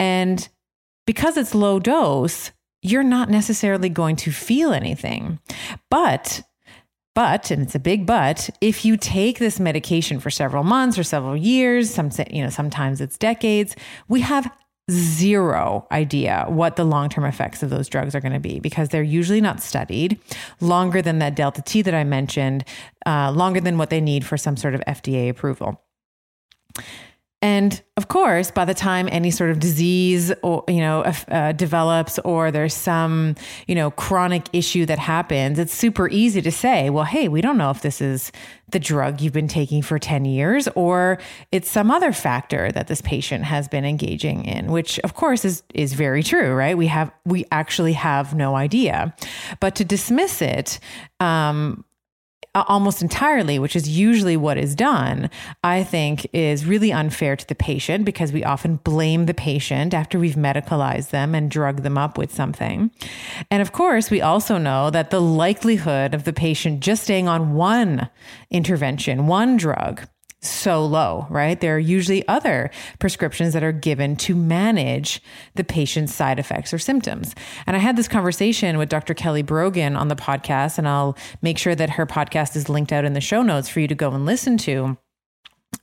And 0.00 0.48
because 1.06 1.36
it's 1.36 1.54
low 1.54 1.78
dose, 1.78 2.50
you're 2.82 3.04
not 3.04 3.30
necessarily 3.30 3.88
going 3.88 4.16
to 4.16 4.32
feel 4.32 4.72
anything. 4.72 5.38
But 5.90 6.42
but, 7.16 7.50
and 7.50 7.62
it's 7.62 7.74
a 7.74 7.78
big 7.78 8.04
but, 8.04 8.50
if 8.60 8.84
you 8.84 8.98
take 8.98 9.38
this 9.38 9.58
medication 9.58 10.20
for 10.20 10.28
several 10.28 10.62
months 10.62 10.98
or 10.98 11.02
several 11.02 11.34
years, 11.34 11.88
some 11.88 12.10
you 12.30 12.42
know, 12.42 12.50
sometimes 12.50 13.00
it's 13.00 13.16
decades, 13.16 13.74
we 14.06 14.20
have 14.20 14.52
zero 14.90 15.86
idea 15.90 16.44
what 16.46 16.76
the 16.76 16.84
long-term 16.84 17.24
effects 17.24 17.62
of 17.62 17.70
those 17.70 17.88
drugs 17.88 18.14
are 18.14 18.20
going 18.20 18.34
to 18.34 18.38
be 18.38 18.60
because 18.60 18.90
they're 18.90 19.02
usually 19.02 19.40
not 19.40 19.62
studied 19.62 20.20
longer 20.60 21.00
than 21.00 21.18
that 21.20 21.34
delta 21.34 21.62
T 21.62 21.80
that 21.80 21.94
I 21.94 22.04
mentioned, 22.04 22.66
uh, 23.06 23.32
longer 23.32 23.60
than 23.60 23.78
what 23.78 23.88
they 23.88 24.02
need 24.02 24.26
for 24.26 24.36
some 24.36 24.58
sort 24.58 24.74
of 24.74 24.82
FDA 24.82 25.30
approval. 25.30 25.82
And 27.42 27.82
of 27.98 28.08
course, 28.08 28.50
by 28.50 28.64
the 28.64 28.72
time 28.72 29.08
any 29.12 29.30
sort 29.30 29.50
of 29.50 29.60
disease 29.60 30.32
or 30.42 30.64
you 30.68 30.80
know 30.80 31.02
uh, 31.28 31.52
develops, 31.52 32.18
or 32.20 32.50
there's 32.50 32.72
some 32.72 33.34
you 33.66 33.74
know 33.74 33.90
chronic 33.90 34.48
issue 34.54 34.86
that 34.86 34.98
happens, 34.98 35.58
it's 35.58 35.74
super 35.74 36.08
easy 36.08 36.40
to 36.40 36.50
say, 36.50 36.88
"Well, 36.88 37.04
hey, 37.04 37.28
we 37.28 37.42
don't 37.42 37.58
know 37.58 37.70
if 37.70 37.82
this 37.82 38.00
is 38.00 38.32
the 38.70 38.78
drug 38.78 39.20
you've 39.20 39.34
been 39.34 39.48
taking 39.48 39.82
for 39.82 39.98
ten 39.98 40.24
years, 40.24 40.66
or 40.74 41.18
it's 41.52 41.70
some 41.70 41.90
other 41.90 42.10
factor 42.10 42.72
that 42.72 42.86
this 42.86 43.02
patient 43.02 43.44
has 43.44 43.68
been 43.68 43.84
engaging 43.84 44.46
in." 44.46 44.72
Which, 44.72 44.98
of 45.00 45.12
course, 45.12 45.44
is 45.44 45.62
is 45.74 45.92
very 45.92 46.22
true, 46.22 46.54
right? 46.54 46.76
We 46.76 46.86
have 46.86 47.10
we 47.26 47.44
actually 47.52 47.92
have 47.92 48.34
no 48.34 48.56
idea, 48.56 49.14
but 49.60 49.74
to 49.74 49.84
dismiss 49.84 50.40
it 50.40 50.80
um, 51.20 51.84
Uh, 52.56 52.64
almost 52.68 53.02
entirely, 53.02 53.58
which 53.58 53.76
is 53.76 53.86
usually 53.86 54.34
what 54.34 54.56
is 54.56 54.74
done, 54.74 55.28
I 55.62 55.84
think 55.84 56.26
is 56.32 56.64
really 56.64 56.90
unfair 56.90 57.36
to 57.36 57.46
the 57.46 57.54
patient 57.54 58.06
because 58.06 58.32
we 58.32 58.44
often 58.44 58.76
blame 58.76 59.26
the 59.26 59.34
patient 59.34 59.92
after 59.92 60.18
we've 60.18 60.36
medicalized 60.36 61.10
them 61.10 61.34
and 61.34 61.50
drugged 61.50 61.82
them 61.82 61.98
up 61.98 62.16
with 62.16 62.34
something. 62.34 62.90
And 63.50 63.60
of 63.60 63.72
course, 63.72 64.10
we 64.10 64.22
also 64.22 64.56
know 64.56 64.88
that 64.88 65.10
the 65.10 65.20
likelihood 65.20 66.14
of 66.14 66.24
the 66.24 66.32
patient 66.32 66.80
just 66.80 67.02
staying 67.02 67.28
on 67.28 67.52
one 67.52 68.08
intervention, 68.50 69.26
one 69.26 69.58
drug, 69.58 70.08
so 70.48 70.84
low, 70.84 71.26
right? 71.30 71.60
There 71.60 71.76
are 71.76 71.78
usually 71.78 72.26
other 72.28 72.70
prescriptions 72.98 73.52
that 73.54 73.62
are 73.62 73.72
given 73.72 74.16
to 74.16 74.34
manage 74.34 75.22
the 75.54 75.64
patient's 75.64 76.14
side 76.14 76.38
effects 76.38 76.72
or 76.72 76.78
symptoms. 76.78 77.34
And 77.66 77.76
I 77.76 77.80
had 77.80 77.96
this 77.96 78.08
conversation 78.08 78.78
with 78.78 78.88
Dr. 78.88 79.14
Kelly 79.14 79.42
Brogan 79.42 79.96
on 79.96 80.08
the 80.08 80.16
podcast, 80.16 80.78
and 80.78 80.88
I'll 80.88 81.16
make 81.42 81.58
sure 81.58 81.74
that 81.74 81.90
her 81.90 82.06
podcast 82.06 82.56
is 82.56 82.68
linked 82.68 82.92
out 82.92 83.04
in 83.04 83.12
the 83.12 83.20
show 83.20 83.42
notes 83.42 83.68
for 83.68 83.80
you 83.80 83.88
to 83.88 83.94
go 83.94 84.12
and 84.12 84.26
listen 84.26 84.56
to. 84.58 84.96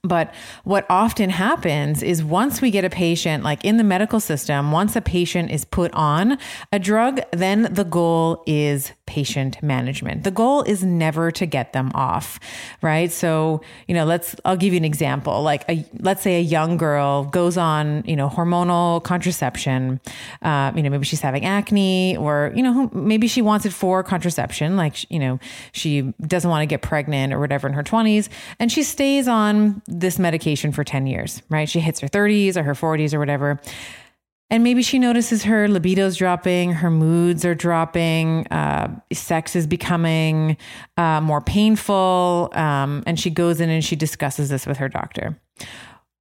But 0.02 0.34
what 0.64 0.86
often 0.90 1.30
happens 1.30 2.04
is 2.04 2.24
once 2.24 2.62
we 2.62 2.72
get 2.72 2.84
a 2.84 2.90
patient, 2.90 3.44
like 3.44 3.64
in 3.64 3.78
the 3.78 3.84
medical 3.84 4.20
system, 4.20 4.72
once 4.72 4.96
a 4.96 5.02
patient 5.02 5.52
is 5.52 5.64
put 5.64 5.94
on 5.94 6.38
a 6.72 6.80
drug, 6.80 7.22
then 7.32 7.74
the 7.74 7.84
goal 7.86 8.44
is 8.46 8.92
patient 9.06 9.62
management. 9.62 10.24
The 10.24 10.32
goal 10.32 10.64
is 10.64 10.84
never 10.84 11.30
to 11.32 11.46
get 11.46 11.74
them 11.74 11.92
off, 11.94 12.40
right? 12.82 13.12
So, 13.12 13.62
you 13.88 13.94
know, 13.94 14.06
let's, 14.06 14.36
I'll 14.44 14.58
give 14.58 14.74
you 14.74 14.78
an 14.78 14.86
example. 14.86 15.44
Like, 15.44 15.64
a, 15.70 15.86
let's 16.00 16.24
say 16.24 16.38
a 16.38 16.42
young 16.42 16.78
girl 16.78 17.26
goes 17.26 17.56
on, 17.58 18.04
you 18.08 18.16
know, 18.16 18.28
hormonal 18.28 19.04
contraception. 19.04 20.02
Uh, 20.42 20.72
you 20.76 20.82
know, 20.82 20.90
maybe 20.90 21.06
she's 21.06 21.22
having 21.22 21.46
acne 21.46 22.18
or, 22.18 22.52
you 22.56 22.64
know, 22.64 22.90
maybe 22.92 23.28
she 23.28 23.42
wants 23.42 23.66
it 23.66 23.74
for 23.74 24.04
contraception. 24.04 24.78
Like, 24.78 25.10
you 25.12 25.20
know, 25.20 25.40
she 25.74 26.02
doesn't 26.26 26.50
want 26.50 26.64
to 26.64 26.66
get 26.66 26.82
pregnant 26.82 27.34
or 27.34 27.40
whatever 27.40 27.68
in 27.68 27.74
her 27.74 27.84
20s. 27.84 28.30
And 28.58 28.72
she 28.72 28.84
stays 28.84 29.28
on 29.28 29.83
this 29.88 30.20
medication 30.20 30.72
for 30.72 30.84
10 30.84 31.08
years, 31.08 31.42
right? 31.50 31.68
She 31.70 31.80
hits 31.80 32.00
her 32.00 32.08
30s 32.08 32.58
or 32.58 32.64
her 32.64 32.74
40s 32.74 33.14
or 33.14 33.20
whatever. 33.20 33.60
And 34.50 34.64
maybe 34.64 34.84
she 34.84 35.00
notices 35.00 35.44
her 35.46 35.68
libido's 35.68 36.16
dropping, 36.16 36.74
her 36.74 36.92
moods 36.92 37.44
are 37.44 37.56
dropping, 37.56 38.46
uh, 38.48 39.00
sex 39.12 39.56
is 39.56 39.66
becoming 39.66 40.58
uh, 40.96 41.22
more 41.22 41.42
painful. 41.42 42.50
Um, 42.54 43.04
and 43.08 43.20
she 43.20 43.32
goes 43.32 43.60
in 43.60 43.70
and 43.70 43.84
she 43.84 43.96
discusses 43.96 44.50
this 44.50 44.68
with 44.68 44.78
her 44.78 44.90
doctor. 44.90 45.40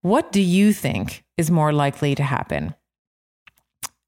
What 0.01 0.33
do 0.33 0.41
you 0.41 0.73
think 0.73 1.25
is 1.37 1.51
more 1.51 1.73
likely 1.73 2.15
to 2.15 2.23
happen? 2.23 2.75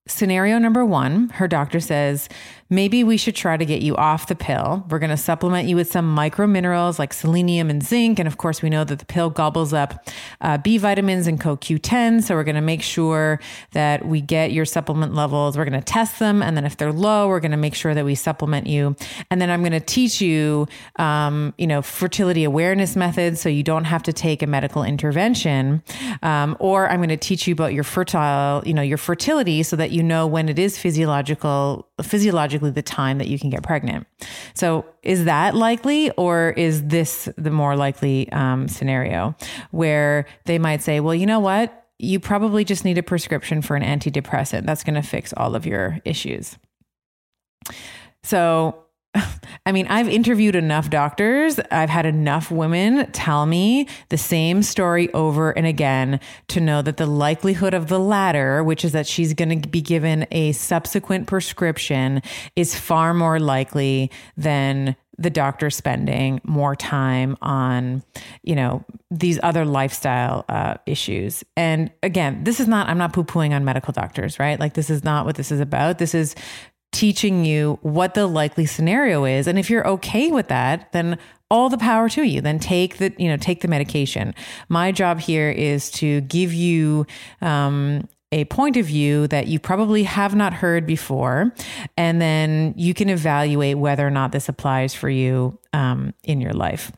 Scenario 0.06 0.58
number 0.58 0.84
one, 0.84 1.30
her 1.30 1.48
doctor 1.48 1.80
says, 1.80 2.28
maybe 2.68 3.04
we 3.04 3.16
should 3.16 3.34
try 3.34 3.56
to 3.56 3.64
get 3.64 3.82
you 3.82 3.96
off 3.96 4.26
the 4.26 4.34
pill. 4.34 4.84
We're 4.90 4.98
going 4.98 5.10
to 5.10 5.16
supplement 5.16 5.68
you 5.68 5.76
with 5.76 5.90
some 5.90 6.06
micro 6.06 6.46
minerals 6.46 6.98
like 6.98 7.12
selenium 7.12 7.70
and 7.70 7.82
zinc. 7.82 8.18
And 8.18 8.26
of 8.26 8.36
course, 8.36 8.60
we 8.60 8.68
know 8.68 8.84
that 8.84 8.98
the 8.98 9.06
pill 9.06 9.30
gobbles 9.30 9.72
up 9.72 10.06
uh, 10.40 10.58
B 10.58 10.76
vitamins 10.76 11.26
and 11.26 11.40
CoQ10. 11.40 12.22
So 12.22 12.34
we're 12.34 12.44
going 12.44 12.54
to 12.54 12.60
make 12.60 12.82
sure 12.82 13.40
that 13.72 14.06
we 14.06 14.20
get 14.20 14.52
your 14.52 14.64
supplement 14.64 15.14
levels. 15.14 15.56
We're 15.56 15.64
going 15.64 15.80
to 15.80 15.84
test 15.84 16.18
them. 16.18 16.42
And 16.42 16.56
then 16.56 16.64
if 16.64 16.76
they're 16.76 16.92
low, 16.92 17.28
we're 17.28 17.40
going 17.40 17.52
to 17.52 17.56
make 17.56 17.74
sure 17.74 17.94
that 17.94 18.04
we 18.04 18.14
supplement 18.14 18.66
you. 18.66 18.96
And 19.30 19.40
then 19.40 19.50
I'm 19.50 19.60
going 19.60 19.72
to 19.72 19.80
teach 19.80 20.20
you, 20.20 20.66
um, 20.96 21.54
you 21.58 21.66
know, 21.66 21.80
fertility 21.80 22.44
awareness 22.44 22.96
methods 22.96 23.40
so 23.40 23.48
you 23.48 23.62
don't 23.62 23.84
have 23.84 24.02
to 24.02 24.12
take 24.12 24.42
a 24.42 24.46
medical 24.46 24.82
intervention. 24.82 25.82
Um, 26.22 26.56
or 26.60 26.88
I'm 26.88 26.98
going 26.98 27.08
to 27.08 27.16
teach 27.16 27.46
you 27.46 27.52
about 27.52 27.72
your 27.72 27.84
fertile, 27.84 28.62
you 28.66 28.74
know, 28.74 28.82
your 28.82 28.98
fertility 28.98 29.62
so 29.62 29.76
that 29.76 29.93
you 29.94 30.02
know 30.02 30.26
when 30.26 30.48
it 30.48 30.58
is 30.58 30.76
physiological, 30.76 31.88
physiologically 32.02 32.70
the 32.70 32.82
time 32.82 33.18
that 33.18 33.28
you 33.28 33.38
can 33.38 33.48
get 33.48 33.62
pregnant. 33.62 34.06
So, 34.54 34.84
is 35.02 35.24
that 35.24 35.54
likely, 35.54 36.10
or 36.12 36.50
is 36.50 36.86
this 36.86 37.28
the 37.36 37.50
more 37.50 37.76
likely 37.76 38.30
um, 38.32 38.68
scenario 38.68 39.36
where 39.70 40.26
they 40.44 40.58
might 40.58 40.82
say, 40.82 41.00
well, 41.00 41.14
you 41.14 41.26
know 41.26 41.40
what? 41.40 41.86
You 41.98 42.18
probably 42.18 42.64
just 42.64 42.84
need 42.84 42.98
a 42.98 43.02
prescription 43.02 43.62
for 43.62 43.76
an 43.76 43.82
antidepressant. 43.82 44.66
That's 44.66 44.82
going 44.82 45.00
to 45.00 45.02
fix 45.02 45.32
all 45.36 45.54
of 45.54 45.64
your 45.64 46.00
issues. 46.04 46.58
So, 48.22 48.83
I 49.66 49.72
mean, 49.72 49.86
I've 49.88 50.08
interviewed 50.08 50.56
enough 50.56 50.90
doctors, 50.90 51.58
I've 51.70 51.88
had 51.88 52.06
enough 52.06 52.50
women 52.50 53.10
tell 53.12 53.46
me 53.46 53.88
the 54.08 54.18
same 54.18 54.62
story 54.62 55.12
over 55.14 55.52
and 55.52 55.66
again 55.66 56.20
to 56.48 56.60
know 56.60 56.82
that 56.82 56.96
the 56.96 57.06
likelihood 57.06 57.74
of 57.74 57.88
the 57.88 57.98
latter, 57.98 58.62
which 58.62 58.84
is 58.84 58.92
that 58.92 59.06
she's 59.06 59.32
going 59.32 59.60
to 59.60 59.68
be 59.68 59.80
given 59.80 60.26
a 60.30 60.52
subsequent 60.52 61.26
prescription, 61.28 62.22
is 62.56 62.78
far 62.78 63.14
more 63.14 63.40
likely 63.40 64.10
than 64.36 64.96
the 65.18 65.30
doctor 65.30 65.70
spending 65.70 66.40
more 66.44 66.74
time 66.74 67.36
on 67.40 68.02
you 68.42 68.54
know 68.54 68.84
these 69.10 69.38
other 69.42 69.64
lifestyle 69.64 70.44
uh, 70.48 70.74
issues. 70.86 71.44
And 71.56 71.90
again 72.02 72.42
this 72.42 72.58
is 72.58 72.66
not 72.66 72.88
i'm 72.88 72.98
not 72.98 73.12
poo-pooing 73.12 73.54
on 73.54 73.64
medical 73.64 73.92
doctors 73.92 74.38
right? 74.38 74.58
Like 74.58 74.74
this 74.74 74.90
is 74.90 75.04
not 75.04 75.24
what 75.24 75.36
this 75.36 75.52
is 75.52 75.60
about. 75.60 75.98
This 75.98 76.14
is 76.14 76.34
teaching 76.94 77.44
you 77.44 77.78
what 77.82 78.14
the 78.14 78.26
likely 78.26 78.64
scenario 78.64 79.24
is 79.24 79.46
and 79.46 79.58
if 79.58 79.68
you're 79.68 79.86
okay 79.86 80.30
with 80.30 80.48
that 80.48 80.90
then 80.92 81.18
all 81.50 81.68
the 81.68 81.78
power 81.78 82.08
to 82.08 82.22
you 82.22 82.40
then 82.40 82.58
take 82.58 82.98
the 82.98 83.12
you 83.18 83.28
know 83.28 83.36
take 83.36 83.60
the 83.60 83.68
medication 83.68 84.34
my 84.68 84.90
job 84.90 85.20
here 85.20 85.50
is 85.50 85.90
to 85.90 86.20
give 86.22 86.54
you 86.54 87.06
um, 87.42 88.08
a 88.34 88.44
point 88.46 88.76
of 88.76 88.84
view 88.84 89.28
that 89.28 89.46
you 89.46 89.60
probably 89.60 90.02
have 90.02 90.34
not 90.34 90.52
heard 90.52 90.86
before. 90.86 91.54
And 91.96 92.20
then 92.20 92.74
you 92.76 92.92
can 92.92 93.08
evaluate 93.08 93.78
whether 93.78 94.04
or 94.04 94.10
not 94.10 94.32
this 94.32 94.48
applies 94.48 94.92
for 94.92 95.08
you 95.08 95.56
um, 95.72 96.14
in 96.24 96.40
your 96.40 96.52
life. 96.52 96.90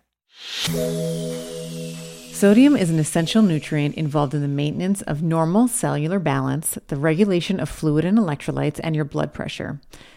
Sodium 2.37 2.77
is 2.77 2.91
an 2.91 2.99
essential 2.99 3.41
nutrient 3.41 3.95
involved 3.95 4.35
in 4.35 4.43
the 4.43 4.47
maintenance 4.47 5.01
of 5.01 5.23
normal 5.23 5.69
cellular 5.69 6.19
balance, 6.19 6.77
the 6.89 6.97
regulation 6.97 7.59
of 7.59 7.71
fluid 7.71 8.05
and 8.05 8.19
electrolytes, 8.19 8.79
and 8.85 8.95
your 8.95 9.07
blood 9.07 9.33
pressure. 9.33 9.81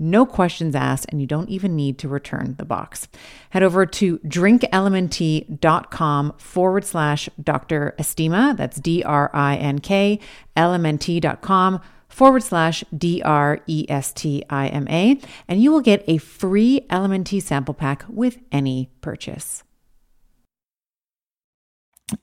no 0.00 0.26
questions 0.26 0.74
asked, 0.74 1.06
and 1.10 1.20
you 1.20 1.26
don't 1.26 1.48
even 1.48 1.76
need 1.76 1.98
to 1.98 2.08
return 2.08 2.56
the 2.58 2.64
box. 2.64 3.06
Head 3.50 3.62
over 3.62 3.86
to 3.86 4.18
drinklmnt.com 4.18 6.34
forward 6.38 6.84
slash 6.84 7.28
Dr. 7.42 7.94
Estima. 7.98 8.56
That's 8.56 8.80
D 8.80 9.04
R 9.04 9.30
I 9.34 9.56
N 9.56 9.78
K, 9.78 10.18
lmnt.com 10.56 11.80
forward 12.08 12.42
slash 12.42 12.82
D 12.96 13.22
R 13.22 13.60
E 13.66 13.86
S 13.88 14.12
T 14.12 14.44
I 14.50 14.68
M 14.68 14.88
A, 14.88 15.20
and 15.48 15.62
you 15.62 15.70
will 15.70 15.80
get 15.80 16.04
a 16.06 16.18
free 16.18 16.86
LMNT 16.90 17.42
sample 17.42 17.74
pack 17.74 18.04
with 18.08 18.38
any 18.50 18.90
purchase. 19.00 19.64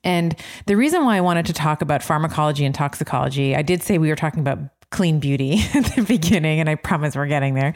And 0.04 0.36
the 0.66 0.76
reason 0.76 1.04
why 1.04 1.16
I 1.16 1.20
wanted 1.20 1.46
to 1.46 1.52
talk 1.52 1.80
about 1.80 2.02
pharmacology 2.02 2.64
and 2.64 2.74
toxicology, 2.74 3.56
I 3.56 3.62
did 3.62 3.82
say 3.82 3.98
we 3.98 4.10
were 4.10 4.16
talking 4.16 4.40
about 4.40 4.58
clean 4.90 5.20
beauty 5.20 5.60
at 5.74 5.84
the 5.96 6.02
beginning, 6.02 6.60
and 6.60 6.68
I 6.68 6.74
promise 6.74 7.14
we're 7.14 7.26
getting 7.26 7.54
there. 7.54 7.74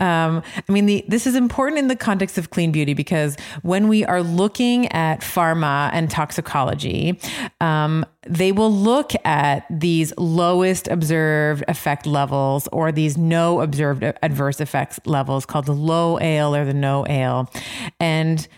Um, 0.00 0.42
I 0.68 0.72
mean, 0.72 0.86
the, 0.86 1.04
this 1.08 1.26
is 1.26 1.34
important 1.34 1.78
in 1.78 1.88
the 1.88 1.96
context 1.96 2.38
of 2.38 2.50
clean 2.50 2.72
beauty 2.72 2.94
because 2.94 3.36
when 3.62 3.88
we 3.88 4.04
are 4.04 4.22
looking 4.22 4.90
at 4.92 5.20
pharma 5.20 5.90
and 5.92 6.10
toxicology, 6.10 7.20
um, 7.60 8.06
they 8.26 8.52
will 8.52 8.72
look 8.72 9.12
at 9.24 9.66
these 9.70 10.12
lowest 10.16 10.88
observed 10.88 11.64
effect 11.68 12.06
levels 12.06 12.68
or 12.68 12.90
these 12.90 13.18
no 13.18 13.60
observed 13.60 14.02
adverse 14.22 14.60
effects 14.60 14.98
levels 15.04 15.44
called 15.44 15.66
the 15.66 15.74
LOAEL 15.74 16.56
or 16.56 16.64
the 16.64 16.72
NOAEL, 16.72 17.48
and 18.00 18.48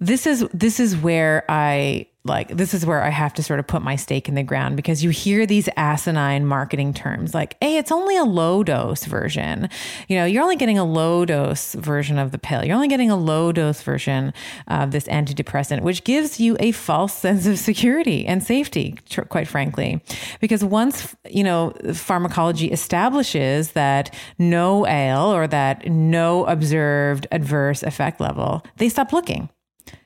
this 0.00 0.26
is 0.26 0.46
this 0.52 0.80
is 0.80 0.96
where 0.96 1.44
I 1.48 2.08
like 2.26 2.56
this 2.56 2.72
is 2.72 2.86
where 2.86 3.02
I 3.02 3.10
have 3.10 3.34
to 3.34 3.42
sort 3.42 3.60
of 3.60 3.66
put 3.66 3.82
my 3.82 3.96
stake 3.96 4.30
in 4.30 4.34
the 4.34 4.42
ground 4.42 4.76
because 4.76 5.04
you 5.04 5.10
hear 5.10 5.44
these 5.44 5.68
asinine 5.76 6.46
marketing 6.46 6.94
terms 6.94 7.34
like, 7.34 7.56
hey, 7.60 7.76
it's 7.76 7.92
only 7.92 8.16
a 8.16 8.24
low 8.24 8.64
dose 8.64 9.04
version. 9.04 9.68
You 10.08 10.16
know, 10.16 10.24
you're 10.24 10.42
only 10.42 10.56
getting 10.56 10.78
a 10.78 10.84
low 10.84 11.26
dose 11.26 11.74
version 11.74 12.18
of 12.18 12.32
the 12.32 12.38
pill. 12.38 12.64
You're 12.64 12.76
only 12.76 12.88
getting 12.88 13.10
a 13.10 13.16
low 13.16 13.52
dose 13.52 13.82
version 13.82 14.32
of 14.68 14.90
this 14.90 15.04
antidepressant, 15.08 15.82
which 15.82 16.04
gives 16.04 16.40
you 16.40 16.56
a 16.60 16.72
false 16.72 17.12
sense 17.12 17.46
of 17.46 17.58
security 17.58 18.26
and 18.26 18.42
safety, 18.42 18.96
quite 19.28 19.46
frankly. 19.46 20.02
Because 20.40 20.64
once, 20.64 21.14
you 21.28 21.44
know, 21.44 21.74
pharmacology 21.92 22.70
establishes 22.72 23.72
that 23.72 24.14
NOAEL 24.38 25.26
or 25.26 25.46
that 25.48 25.86
no 25.90 26.46
observed 26.46 27.26
adverse 27.30 27.82
effect 27.82 28.18
level, 28.18 28.64
they 28.78 28.88
stop 28.88 29.12
looking 29.12 29.50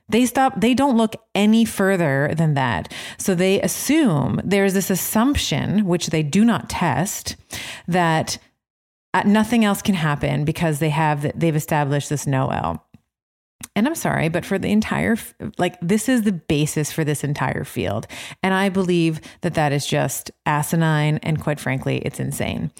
they 0.08 0.26
stop, 0.26 0.60
they 0.60 0.74
don't 0.74 0.96
look 0.96 1.14
any 1.34 1.64
further 1.64 2.32
than 2.36 2.54
that. 2.54 2.92
So 3.18 3.34
they 3.34 3.60
assume 3.60 4.40
there's 4.44 4.74
this 4.74 4.90
assumption, 4.90 5.84
which 5.84 6.08
they 6.08 6.22
do 6.22 6.44
not 6.44 6.70
test, 6.70 7.36
that 7.86 8.38
uh, 9.14 9.22
nothing 9.24 9.64
else 9.64 9.82
can 9.82 9.94
happen 9.94 10.44
because 10.44 10.78
they 10.78 10.90
have, 10.90 11.30
they've 11.38 11.56
established 11.56 12.08
this 12.08 12.26
NOAEL. 12.26 12.80
And 13.74 13.86
I'm 13.86 13.94
sorry, 13.94 14.28
but 14.28 14.44
for 14.44 14.58
the 14.58 14.70
entire, 14.70 15.16
like, 15.56 15.78
this 15.80 16.08
is 16.08 16.22
the 16.22 16.32
basis 16.32 16.90
for 16.90 17.04
this 17.04 17.22
entire 17.22 17.64
field. 17.64 18.06
And 18.42 18.54
I 18.54 18.68
believe 18.68 19.20
that 19.42 19.54
that 19.54 19.72
is 19.72 19.86
just 19.86 20.30
asinine. 20.46 21.18
And 21.22 21.40
quite 21.40 21.60
frankly, 21.60 21.98
it's 21.98 22.20
insane. 22.20 22.72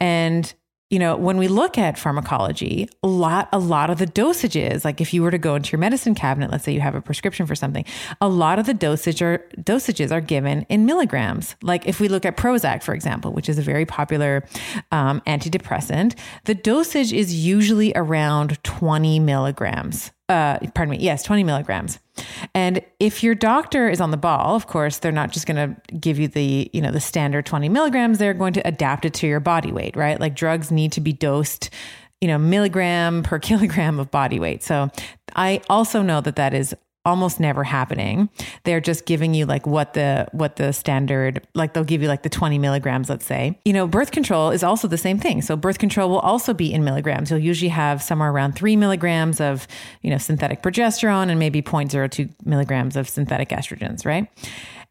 And 0.00 0.52
you 0.90 0.98
know, 0.98 1.16
when 1.16 1.38
we 1.38 1.48
look 1.48 1.78
at 1.78 1.98
pharmacology, 1.98 2.88
a 3.02 3.08
lot, 3.08 3.48
a 3.52 3.58
lot 3.58 3.90
of 3.90 3.98
the 3.98 4.06
dosages, 4.06 4.84
like 4.84 5.00
if 5.00 5.12
you 5.12 5.22
were 5.22 5.30
to 5.30 5.38
go 5.38 5.54
into 5.54 5.72
your 5.72 5.78
medicine 5.78 6.14
cabinet, 6.14 6.50
let's 6.50 6.64
say 6.64 6.72
you 6.72 6.80
have 6.80 6.94
a 6.94 7.00
prescription 7.00 7.46
for 7.46 7.54
something, 7.54 7.84
a 8.20 8.28
lot 8.28 8.58
of 8.58 8.66
the 8.66 8.74
dosage 8.74 9.22
or 9.22 9.44
dosages 9.58 10.12
are 10.12 10.20
given 10.20 10.62
in 10.68 10.86
milligrams. 10.86 11.56
Like 11.62 11.86
if 11.86 12.00
we 12.00 12.08
look 12.08 12.24
at 12.24 12.36
Prozac, 12.36 12.82
for 12.82 12.94
example, 12.94 13.32
which 13.32 13.48
is 13.48 13.58
a 13.58 13.62
very 13.62 13.86
popular 13.86 14.46
um, 14.92 15.20
antidepressant, 15.26 16.16
the 16.44 16.54
dosage 16.54 17.12
is 17.12 17.34
usually 17.34 17.92
around 17.96 18.62
20 18.62 19.18
milligrams 19.20 20.12
uh, 20.28 20.58
pardon 20.74 20.90
me, 20.90 20.98
yes, 20.98 21.22
20 21.22 21.44
milligrams. 21.44 21.98
And 22.54 22.80
if 22.98 23.22
your 23.22 23.34
doctor 23.34 23.88
is 23.88 24.00
on 24.00 24.10
the 24.10 24.16
ball, 24.16 24.56
of 24.56 24.66
course, 24.66 24.98
they're 24.98 25.12
not 25.12 25.32
just 25.32 25.46
going 25.46 25.56
to 25.56 25.96
give 25.96 26.18
you 26.18 26.28
the, 26.28 26.70
you 26.72 26.80
know, 26.80 26.90
the 26.90 27.00
standard 27.00 27.44
20 27.44 27.68
milligrams. 27.68 28.18
They're 28.18 28.34
going 28.34 28.54
to 28.54 28.66
adapt 28.66 29.04
it 29.04 29.14
to 29.14 29.26
your 29.26 29.40
body 29.40 29.72
weight, 29.72 29.96
right? 29.96 30.18
Like 30.18 30.34
drugs 30.34 30.70
need 30.70 30.92
to 30.92 31.00
be 31.00 31.12
dosed, 31.12 31.68
you 32.20 32.28
know, 32.28 32.38
milligram 32.38 33.22
per 33.22 33.38
kilogram 33.40 33.98
of 33.98 34.10
body 34.10 34.40
weight. 34.40 34.62
So 34.62 34.90
I 35.36 35.60
also 35.68 36.00
know 36.00 36.20
that 36.22 36.36
that 36.36 36.54
is 36.54 36.74
almost 37.04 37.38
never 37.38 37.64
happening. 37.64 38.28
They're 38.64 38.80
just 38.80 39.06
giving 39.06 39.34
you 39.34 39.46
like 39.46 39.66
what 39.66 39.94
the 39.94 40.26
what 40.32 40.56
the 40.56 40.72
standard 40.72 41.46
like 41.54 41.74
they'll 41.74 41.84
give 41.84 42.02
you 42.02 42.08
like 42.08 42.22
the 42.22 42.28
20 42.28 42.58
milligrams, 42.58 43.08
let's 43.08 43.26
say. 43.26 43.58
You 43.64 43.72
know, 43.72 43.86
birth 43.86 44.10
control 44.10 44.50
is 44.50 44.62
also 44.62 44.88
the 44.88 44.98
same 44.98 45.18
thing. 45.18 45.42
So 45.42 45.56
birth 45.56 45.78
control 45.78 46.08
will 46.10 46.20
also 46.20 46.54
be 46.54 46.72
in 46.72 46.84
milligrams. 46.84 47.30
You'll 47.30 47.40
usually 47.40 47.68
have 47.68 48.02
somewhere 48.02 48.30
around 48.30 48.52
three 48.52 48.76
milligrams 48.76 49.40
of, 49.40 49.66
you 50.02 50.10
know, 50.10 50.18
synthetic 50.18 50.62
progesterone 50.62 51.28
and 51.28 51.38
maybe 51.38 51.62
0.02 51.62 52.30
milligrams 52.44 52.96
of 52.96 53.08
synthetic 53.08 53.50
estrogens, 53.50 54.06
right? 54.06 54.28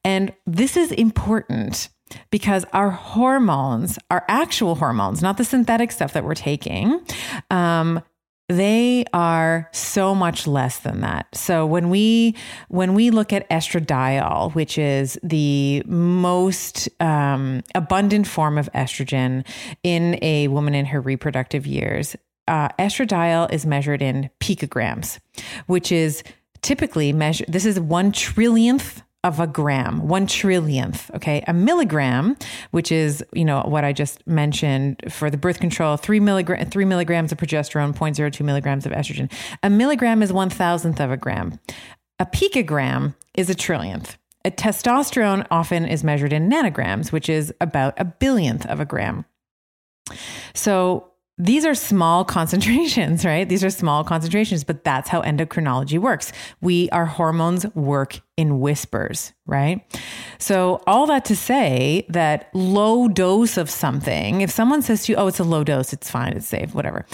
And 0.03 0.33
this 0.45 0.75
is 0.77 0.91
important 0.91 1.89
because 2.29 2.65
our 2.73 2.91
hormones, 2.91 3.97
our 4.11 4.23
actual 4.27 4.75
hormones, 4.75 5.21
not 5.21 5.37
the 5.37 5.45
synthetic 5.45 5.91
stuff 5.91 6.13
that 6.13 6.23
we're 6.23 6.35
taking, 6.35 7.01
um, 7.49 8.01
they 8.49 9.05
are 9.13 9.69
so 9.71 10.13
much 10.13 10.47
less 10.47 10.79
than 10.79 11.01
that. 11.01 11.27
So 11.33 11.65
when 11.65 11.89
we 11.89 12.35
when 12.67 12.93
we 12.93 13.09
look 13.09 13.31
at 13.31 13.49
estradiol, 13.49 14.53
which 14.53 14.77
is 14.77 15.17
the 15.23 15.81
most 15.85 16.89
um, 16.99 17.61
abundant 17.73 18.27
form 18.27 18.57
of 18.57 18.69
estrogen 18.73 19.45
in 19.83 20.19
a 20.21 20.49
woman 20.49 20.75
in 20.75 20.85
her 20.87 20.99
reproductive 20.99 21.65
years, 21.65 22.15
uh, 22.47 22.69
estradiol 22.79 23.51
is 23.51 23.65
measured 23.65 24.01
in 24.01 24.29
picograms, 24.39 25.19
which 25.67 25.91
is 25.91 26.23
typically 26.61 27.13
measured. 27.13 27.47
This 27.47 27.65
is 27.65 27.79
one 27.79 28.11
trillionth 28.11 29.01
of 29.23 29.39
a 29.39 29.47
gram, 29.47 30.07
one 30.07 30.27
trillionth. 30.27 31.13
Okay. 31.15 31.43
A 31.47 31.53
milligram, 31.53 32.35
which 32.71 32.91
is, 32.91 33.23
you 33.33 33.45
know, 33.45 33.61
what 33.61 33.85
I 33.85 33.93
just 33.93 34.25
mentioned 34.27 35.01
for 35.09 35.29
the 35.29 35.37
birth 35.37 35.59
control, 35.59 35.95
three 35.95 36.19
milligram, 36.19 36.69
three 36.69 36.85
milligrams 36.85 37.31
of 37.31 37.37
progesterone, 37.37 37.95
0.02 37.95 38.43
milligrams 38.43 38.85
of 38.85 38.91
estrogen. 38.91 39.31
A 39.63 39.69
milligram 39.69 40.21
is 40.21 40.33
one 40.33 40.49
thousandth 40.49 40.99
of 40.99 41.11
a 41.11 41.17
gram. 41.17 41.59
A 42.19 42.25
picogram 42.25 43.15
is 43.33 43.49
a 43.49 43.55
trillionth. 43.55 44.17
A 44.45 44.51
testosterone 44.51 45.47
often 45.49 45.85
is 45.85 46.03
measured 46.03 46.33
in 46.33 46.49
nanograms, 46.49 47.13
which 47.13 47.29
is 47.29 47.53
about 47.61 47.93
a 47.97 48.03
billionth 48.03 48.65
of 48.65 48.81
a 48.81 48.85
gram. 48.85 49.25
So 50.53 51.12
these 51.37 51.65
are 51.65 51.75
small 51.75 52.23
concentrations, 52.37 53.25
right? 53.25 53.47
These 53.47 53.63
are 53.63 53.69
small 53.69 54.03
concentrations, 54.03 54.63
but 54.63 54.83
that's 54.83 55.09
how 55.09 55.21
endocrinology 55.21 55.99
works. 55.99 56.31
We, 56.61 56.89
our 56.89 57.05
hormones 57.05 57.65
work 57.75 58.19
in 58.37 58.59
whispers, 58.59 59.33
right? 59.45 59.85
So, 60.39 60.81
all 60.87 61.05
that 61.07 61.25
to 61.25 61.35
say 61.35 62.05
that 62.09 62.49
low 62.53 63.07
dose 63.07 63.57
of 63.57 63.69
something, 63.69 64.41
if 64.41 64.49
someone 64.49 64.81
says 64.81 65.05
to 65.05 65.11
you, 65.11 65.17
oh, 65.17 65.27
it's 65.27 65.39
a 65.39 65.43
low 65.43 65.63
dose, 65.63 65.93
it's 65.93 66.09
fine, 66.09 66.33
it's 66.33 66.47
safe, 66.47 66.73
whatever, 66.73 67.05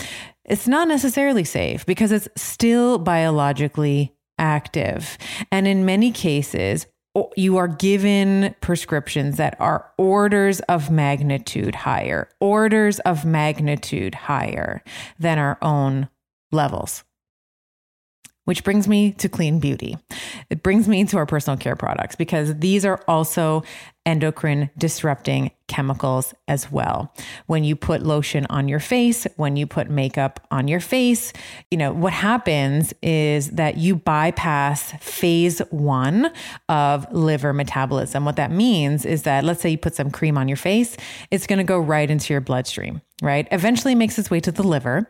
it's 0.46 0.68
not 0.68 0.88
necessarily 0.88 1.44
safe 1.44 1.86
because 1.86 2.12
it's 2.12 2.28
still 2.36 2.98
biologically 2.98 4.16
active. 4.40 5.18
And 5.52 5.68
in 5.68 5.86
many 5.86 6.12
cases, 6.12 6.88
you 7.36 7.58
are 7.58 7.68
given 7.68 8.56
prescriptions 8.62 9.38
that 9.38 9.60
are 9.60 9.92
orders 9.98 10.60
of 10.62 10.92
magnitude 10.92 11.76
higher, 11.76 12.30
orders 12.40 13.00
of 13.00 13.26
magnitude 13.26 14.16
higher 14.16 14.84
than 15.18 15.38
our 15.38 15.58
own 15.62 16.10
levels. 16.52 17.04
Which 18.46 18.64
brings 18.64 18.88
me 18.88 19.12
to 19.14 19.30
clean 19.30 19.60
beauty. 19.60 19.98
It 20.50 20.64
brings 20.64 20.88
me 20.88 21.06
to 21.06 21.18
our 21.18 21.26
personal 21.28 21.58
care 21.58 21.76
products 21.76 22.16
because 22.16 22.58
these 22.58 22.84
are 22.84 23.04
also 23.08 23.64
endocrine 24.06 24.72
disrupting 24.78 25.52
chemicals 25.70 26.34
as 26.50 26.70
well. 26.70 27.14
When 27.46 27.64
you 27.64 27.78
put 27.78 28.02
lotion 28.02 28.46
on 28.50 28.68
your 28.68 28.82
face, 28.82 29.26
when 29.38 29.56
you 29.56 29.66
put 29.66 29.90
makeup 29.90 30.46
on 30.52 30.68
your 30.68 30.82
face, 30.82 31.32
you 31.72 31.78
know, 31.78 31.94
what 31.94 32.12
happens 32.12 32.94
is 33.02 33.52
that 33.52 33.78
you 33.78 33.96
bypass 33.96 34.92
phase 35.00 35.60
one 35.70 36.34
of 36.68 37.10
liver 37.14 37.54
metabolism. 37.54 38.26
What 38.26 38.36
that 38.36 38.52
means 38.52 39.06
is 39.06 39.24
that, 39.24 39.46
let's 39.46 39.62
say 39.62 39.70
you 39.70 39.78
put 39.78 39.96
some 39.96 40.12
cream 40.12 40.38
on 40.38 40.50
your 40.50 40.58
face, 40.58 40.98
it's 41.32 41.48
going 41.48 41.60
to 41.60 41.64
go 41.64 41.80
right 41.80 42.12
into 42.12 42.34
your 42.34 42.42
bloodstream, 42.42 43.02
right? 43.22 43.48
Eventually 43.52 43.96
makes 43.96 44.20
its 44.20 44.30
way 44.30 44.42
to 44.42 44.52
the 44.52 44.64
liver. 44.64 45.08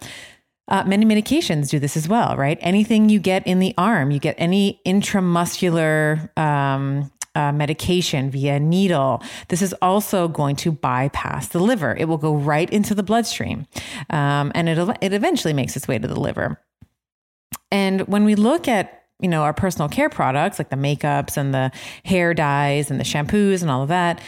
Uh, 0.67 0.83
many 0.83 1.03
medications 1.03 1.69
do 1.69 1.79
this 1.79 1.97
as 1.97 2.07
well, 2.07 2.37
right? 2.37 2.59
Anything 2.61 3.09
you 3.09 3.19
get 3.19 3.47
in 3.47 3.57
the 3.57 3.73
arm, 3.75 4.11
you 4.11 4.19
get 4.19 4.35
any 4.37 4.79
intramuscular 4.85 6.37
um, 6.37 7.09
uh, 7.35 7.51
medication 7.51 8.29
via 8.31 8.59
needle, 8.59 9.21
this 9.49 9.61
is 9.61 9.73
also 9.81 10.27
going 10.27 10.55
to 10.57 10.71
bypass 10.71 11.49
the 11.49 11.59
liver. 11.59 11.95
It 11.97 12.05
will 12.05 12.17
go 12.17 12.35
right 12.35 12.69
into 12.69 12.95
the 12.95 13.03
bloodstream, 13.03 13.67
um, 14.09 14.51
and 14.55 14.69
it 14.69 14.77
it 15.01 15.13
eventually 15.13 15.53
makes 15.53 15.75
its 15.75 15.87
way 15.87 15.99
to 15.99 16.07
the 16.07 16.19
liver. 16.19 16.59
And 17.71 18.01
when 18.07 18.25
we 18.25 18.35
look 18.35 18.67
at 18.67 19.03
you 19.19 19.29
know 19.29 19.43
our 19.43 19.53
personal 19.53 19.89
care 19.89 20.09
products 20.09 20.59
like 20.59 20.69
the 20.69 20.75
makeups 20.75 21.37
and 21.37 21.53
the 21.53 21.71
hair 22.05 22.33
dyes 22.33 22.89
and 22.89 22.99
the 22.99 23.03
shampoos 23.03 23.61
and 23.61 23.69
all 23.69 23.83
of 23.83 23.89
that, 23.89 24.21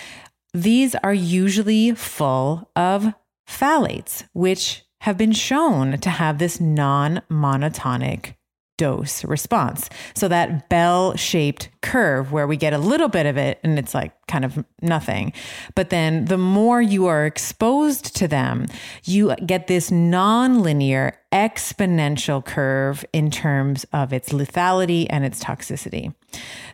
these 0.54 0.96
are 0.96 1.14
usually 1.14 1.94
full 1.94 2.70
of 2.76 3.14
phthalates, 3.48 4.24
which 4.34 4.84
have 5.02 5.18
been 5.18 5.32
shown 5.32 5.98
to 6.00 6.10
have 6.10 6.38
this 6.38 6.60
non 6.60 7.22
monotonic 7.30 8.36
dose 8.78 9.24
response. 9.24 9.90
So 10.16 10.28
that 10.28 10.70
bell 10.70 11.16
shaped 11.16 11.70
curve 11.82 12.32
where 12.32 12.48
we 12.48 12.58
get 12.58 12.74
a 12.74 12.78
little 12.78 13.10
bit 13.10 13.26
of 13.26 13.38
it 13.38 13.60
and 13.64 13.78
it's 13.78 13.94
like 13.94 14.14
kind 14.28 14.44
of 14.44 14.64
nothing. 14.82 15.34
But 15.76 15.90
then 15.90 16.26
the 16.26 16.38
more 16.38 16.82
you 16.82 17.06
are 17.08 17.26
exposed 17.26 18.16
to 18.16 18.28
them, 18.28 18.66
you 19.04 19.36
get 19.46 19.68
this 19.68 19.92
non-linear 19.92 21.18
exponential 21.32 22.44
curve 22.44 23.06
in 23.14 23.32
terms 23.32 23.86
of 23.94 24.14
its 24.14 24.30
lethality 24.30 25.08
and 25.10 25.26
its 25.26 25.44
toxicity. 25.44 26.14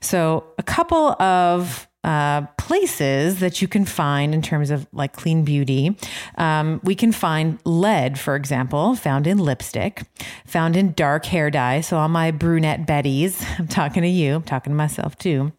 So 0.01 0.45
a 0.57 0.63
couple 0.63 1.21
of 1.21 1.86
uh, 2.03 2.41
places 2.57 3.39
that 3.39 3.61
you 3.61 3.67
can 3.67 3.85
find 3.85 4.33
in 4.33 4.41
terms 4.41 4.71
of 4.71 4.87
like 4.93 5.13
clean 5.13 5.43
beauty. 5.43 5.97
Um, 6.37 6.79
we 6.83 6.95
can 6.95 7.11
find 7.11 7.59
lead, 7.65 8.19
for 8.19 8.35
example, 8.35 8.95
found 8.95 9.27
in 9.27 9.37
lipstick, 9.37 10.03
found 10.45 10.77
in 10.77 10.93
dark 10.93 11.25
hair 11.25 11.49
dye. 11.49 11.81
So, 11.81 11.97
all 11.97 12.07
my 12.07 12.31
brunette 12.31 12.87
Betties, 12.87 13.43
I'm 13.59 13.67
talking 13.67 14.03
to 14.03 14.09
you, 14.09 14.35
I'm 14.35 14.43
talking 14.43 14.71
to 14.71 14.77
myself 14.77 15.17
too. 15.17 15.51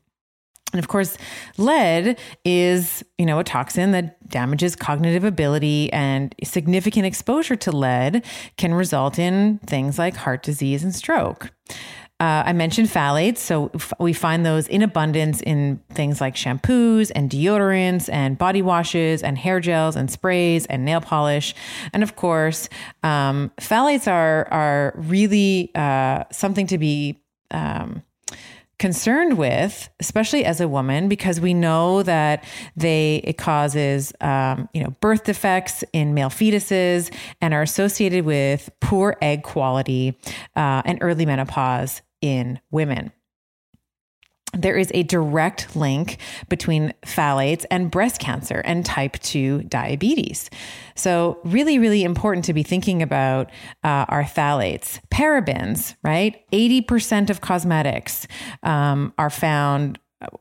And 0.72 0.78
of 0.78 0.88
course, 0.88 1.16
lead 1.56 2.18
is, 2.44 3.02
you 3.16 3.24
know, 3.24 3.38
a 3.38 3.44
toxin 3.44 3.92
that 3.92 4.28
damages 4.28 4.76
cognitive 4.76 5.24
ability 5.24 5.90
and 5.94 6.34
significant 6.44 7.06
exposure 7.06 7.56
to 7.56 7.72
lead 7.72 8.22
can 8.58 8.74
result 8.74 9.18
in 9.18 9.58
things 9.66 9.98
like 9.98 10.16
heart 10.16 10.42
disease 10.42 10.84
and 10.84 10.94
stroke. 10.94 11.50
Uh, 12.20 12.42
I 12.46 12.52
mentioned 12.52 12.88
phthalates. 12.88 13.38
So 13.38 13.70
f- 13.74 13.92
we 14.00 14.12
find 14.12 14.44
those 14.44 14.66
in 14.66 14.82
abundance 14.82 15.40
in 15.40 15.80
things 15.90 16.20
like 16.20 16.34
shampoos 16.34 17.12
and 17.14 17.30
deodorants 17.30 18.12
and 18.12 18.36
body 18.36 18.60
washes 18.60 19.22
and 19.22 19.38
hair 19.38 19.60
gels 19.60 19.94
and 19.94 20.10
sprays 20.10 20.66
and 20.66 20.84
nail 20.84 21.00
polish. 21.00 21.54
And 21.92 22.02
of 22.02 22.16
course, 22.16 22.68
um, 23.04 23.52
phthalates 23.60 24.10
are, 24.10 24.48
are 24.50 24.94
really 24.96 25.70
uh, 25.74 26.24
something 26.32 26.66
to 26.68 26.78
be. 26.78 27.22
Um, 27.50 28.02
concerned 28.78 29.36
with, 29.36 29.88
especially 29.98 30.44
as 30.44 30.60
a 30.60 30.68
woman, 30.68 31.08
because 31.08 31.40
we 31.40 31.52
know 31.52 32.04
that 32.04 32.44
they 32.76 33.20
it 33.24 33.36
causes 33.36 34.12
um, 34.20 34.68
you 34.72 34.80
know 34.80 34.90
birth 35.00 35.24
defects 35.24 35.82
in 35.92 36.14
male 36.14 36.28
fetuses 36.28 37.12
and 37.40 37.52
are 37.52 37.62
associated 37.62 38.24
with 38.24 38.70
poor 38.80 39.16
egg 39.20 39.42
quality 39.42 40.16
uh, 40.54 40.82
and 40.84 40.98
early 41.00 41.26
menopause 41.26 42.02
in 42.20 42.60
women 42.70 43.12
there 44.54 44.76
is 44.76 44.90
a 44.94 45.02
direct 45.02 45.76
link 45.76 46.18
between 46.48 46.94
phthalates 47.02 47.64
and 47.70 47.90
breast 47.90 48.18
cancer 48.20 48.62
and 48.64 48.84
type 48.84 49.18
2 49.20 49.64
diabetes. 49.64 50.48
So, 50.94 51.38
really, 51.44 51.78
really 51.78 52.02
important 52.02 52.44
to 52.46 52.54
be 52.54 52.62
thinking 52.62 53.02
about 53.02 53.50
uh, 53.84 54.06
our 54.08 54.24
phthalates. 54.24 55.00
Parabens, 55.10 55.94
right? 56.02 56.44
80% 56.50 57.30
of 57.30 57.40
cosmetics 57.40 58.26
um, 58.62 59.12
are 59.18 59.30
found 59.30 59.98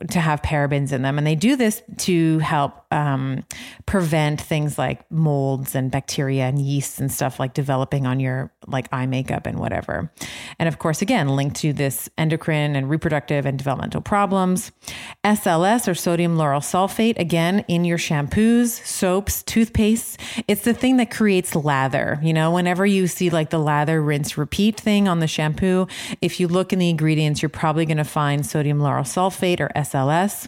to 0.09 0.19
have 0.19 0.41
parabens 0.41 0.91
in 0.91 1.03
them. 1.03 1.17
And 1.17 1.27
they 1.27 1.35
do 1.35 1.55
this 1.55 1.83
to 1.97 2.39
help 2.39 2.73
um, 2.91 3.43
prevent 3.85 4.39
things 4.39 4.77
like 4.77 5.09
molds 5.11 5.75
and 5.75 5.91
bacteria 5.91 6.43
and 6.43 6.59
yeasts 6.59 6.99
and 6.99 7.11
stuff 7.11 7.39
like 7.39 7.53
developing 7.53 8.05
on 8.05 8.19
your 8.19 8.51
like 8.67 8.87
eye 8.91 9.05
makeup 9.05 9.45
and 9.45 9.59
whatever. 9.59 10.11
And 10.59 10.67
of 10.67 10.79
course, 10.79 11.01
again, 11.01 11.29
linked 11.29 11.57
to 11.57 11.73
this 11.73 12.09
endocrine 12.17 12.75
and 12.75 12.89
reproductive 12.89 13.45
and 13.45 13.57
developmental 13.57 14.01
problems. 14.01 14.71
SLS 15.23 15.87
or 15.87 15.95
sodium 15.95 16.37
lauryl 16.37 16.61
sulfate, 16.61 17.17
again, 17.19 17.65
in 17.67 17.85
your 17.85 17.97
shampoos, 17.97 18.85
soaps, 18.85 19.43
toothpastes. 19.43 20.17
It's 20.47 20.63
the 20.63 20.73
thing 20.73 20.97
that 20.97 21.11
creates 21.11 21.55
lather. 21.55 22.19
You 22.21 22.33
know, 22.33 22.51
whenever 22.51 22.85
you 22.85 23.07
see 23.07 23.29
like 23.29 23.49
the 23.49 23.59
lather, 23.59 24.01
rinse, 24.01 24.37
repeat 24.37 24.79
thing 24.79 25.07
on 25.07 25.19
the 25.19 25.27
shampoo, 25.27 25.87
if 26.21 26.39
you 26.39 26.47
look 26.47 26.73
in 26.73 26.79
the 26.79 26.89
ingredients, 26.89 27.41
you're 27.41 27.49
probably 27.49 27.85
going 27.85 27.97
to 27.97 28.03
find 28.03 28.45
sodium 28.45 28.79
lauryl 28.79 29.01
sulfate 29.01 29.59
or 29.59 29.69
SLS. 29.75 30.47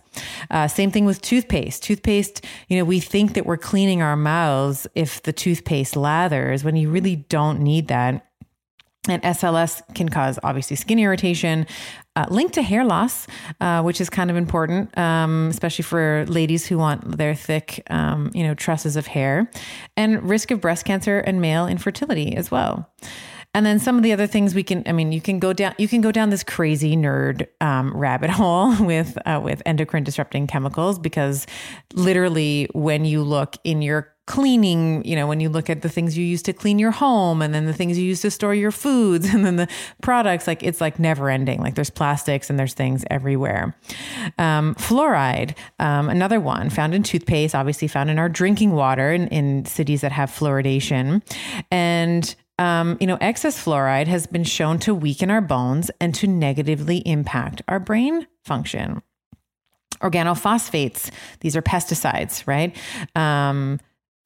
Uh, 0.49 0.67
same 0.67 0.91
thing 0.91 1.05
with 1.05 1.21
toothpaste. 1.21 1.83
Toothpaste, 1.83 2.28
you 2.67 2.77
know, 2.77 2.85
we 2.85 2.99
think 2.99 3.33
that 3.33 3.45
we're 3.45 3.57
cleaning 3.57 4.01
our 4.01 4.15
mouths 4.15 4.87
if 4.95 5.21
the 5.23 5.33
toothpaste 5.33 5.95
lathers 5.95 6.63
when 6.63 6.75
you 6.75 6.89
really 6.89 7.17
don't 7.17 7.59
need 7.59 7.87
that. 7.87 8.25
And 9.07 9.21
SLS 9.23 9.81
can 9.95 10.09
cause 10.09 10.37
obviously 10.43 10.75
skin 10.75 10.99
irritation, 10.99 11.65
uh, 12.15 12.25
linked 12.29 12.53
to 12.55 12.61
hair 12.61 12.83
loss, 12.83 13.27
uh, 13.61 13.81
which 13.81 14.01
is 14.01 14.09
kind 14.09 14.29
of 14.29 14.35
important, 14.35 14.95
um, 14.97 15.47
especially 15.49 15.83
for 15.83 16.25
ladies 16.27 16.67
who 16.67 16.77
want 16.77 17.17
their 17.17 17.33
thick, 17.33 17.81
um, 17.89 18.29
you 18.33 18.43
know, 18.43 18.53
trusses 18.53 18.95
of 18.97 19.07
hair, 19.07 19.49
and 19.95 20.21
risk 20.29 20.51
of 20.51 20.59
breast 20.59 20.85
cancer 20.85 21.19
and 21.19 21.39
male 21.41 21.65
infertility 21.65 22.35
as 22.35 22.51
well. 22.51 22.91
And 23.53 23.65
then 23.65 23.79
some 23.79 23.97
of 23.97 24.03
the 24.03 24.13
other 24.13 24.27
things 24.27 24.53
we 24.53 24.63
can, 24.63 24.83
I 24.85 24.91
mean, 24.91 25.11
you 25.11 25.21
can 25.21 25.39
go 25.39 25.53
down, 25.53 25.73
you 25.77 25.87
can 25.87 26.01
go 26.01 26.11
down 26.11 26.29
this 26.29 26.43
crazy 26.43 26.95
nerd 26.95 27.47
um, 27.61 27.95
rabbit 27.95 28.29
hole 28.29 28.75
with 28.83 29.17
uh, 29.25 29.41
with 29.43 29.61
endocrine 29.65 30.03
disrupting 30.03 30.47
chemicals 30.47 30.99
because 30.99 31.47
literally 31.93 32.69
when 32.73 33.05
you 33.05 33.23
look 33.23 33.55
in 33.63 33.81
your 33.81 34.13
cleaning, 34.29 35.03
you 35.03 35.15
know, 35.15 35.25
when 35.25 35.39
you 35.39 35.49
look 35.49 35.71
at 35.71 35.81
the 35.81 35.89
things 35.89 36.15
you 36.15 36.23
use 36.23 36.43
to 36.43 36.53
clean 36.53 36.77
your 36.77 36.91
home 36.91 37.41
and 37.41 37.51
then 37.51 37.65
the 37.65 37.73
things 37.73 37.97
you 37.97 38.05
use 38.05 38.21
to 38.21 38.29
store 38.29 38.53
your 38.53 38.69
foods 38.69 39.25
and 39.33 39.43
then 39.43 39.55
the 39.55 39.67
products, 40.03 40.45
like 40.45 40.61
it's 40.61 40.79
like 40.79 40.99
never 40.99 41.31
ending. 41.31 41.59
Like 41.59 41.73
there's 41.73 41.89
plastics 41.89 42.47
and 42.47 42.59
there's 42.59 42.75
things 42.75 43.03
everywhere. 43.09 43.75
Um, 44.37 44.75
fluoride, 44.75 45.57
um, 45.79 46.09
another 46.09 46.39
one 46.39 46.69
found 46.69 46.93
in 46.93 47.01
toothpaste, 47.01 47.55
obviously 47.55 47.87
found 47.87 48.11
in 48.11 48.19
our 48.19 48.29
drinking 48.29 48.73
water 48.73 49.11
in, 49.11 49.27
in 49.29 49.65
cities 49.65 50.01
that 50.01 50.11
have 50.11 50.29
fluoridation. 50.29 51.23
And 51.71 52.35
um, 52.59 52.97
you 52.99 53.07
know, 53.07 53.17
excess 53.21 53.57
fluoride 53.63 54.07
has 54.07 54.27
been 54.27 54.43
shown 54.43 54.79
to 54.79 54.93
weaken 54.93 55.31
our 55.31 55.41
bones 55.41 55.89
and 56.01 56.13
to 56.15 56.27
negatively 56.27 56.97
impact 57.07 57.61
our 57.69 57.79
brain 57.79 58.27
function. 58.43 59.01
Organophosphates, 60.01 61.09
these 61.39 61.55
are 61.55 61.61
pesticides, 61.61 62.45
right? 62.45 62.75
Um, 63.15 63.79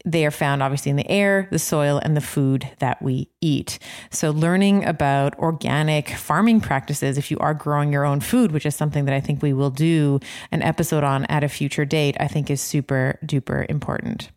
they 0.04 0.26
are 0.26 0.32
found 0.32 0.64
obviously 0.64 0.90
in 0.90 0.96
the 0.96 1.10
air, 1.10 1.48
the 1.52 1.60
soil, 1.60 2.00
and 2.04 2.18
the 2.18 2.22
food 2.22 2.68
that 2.80 3.02
we 3.02 3.30
eat. 3.40 3.80
So, 4.10 4.32
learning 4.32 4.84
about 4.84 5.38
organic 5.40 6.10
farming 6.10 6.60
practices, 6.60 7.18
if 7.18 7.32
you 7.32 7.38
are 7.38 7.54
growing 7.54 7.94
your 7.94 8.04
own 8.04 8.20
food, 8.20 8.52
which 8.52 8.66
is 8.66 8.76
something 8.76 9.06
that 9.06 9.14
I 9.14 9.22
think 9.22 9.42
we 9.42 9.54
will 9.54 9.70
do 9.70 10.20
an 10.52 10.62
episode 10.62 11.04
on 11.04 11.26
at 11.26 11.44
a 11.44 11.50
future 11.50 11.86
date, 11.86 12.18
I 12.20 12.28
think 12.28 12.50
is 12.50 12.62
super 12.62 13.18
duper 13.26 13.66
important. 13.70 14.30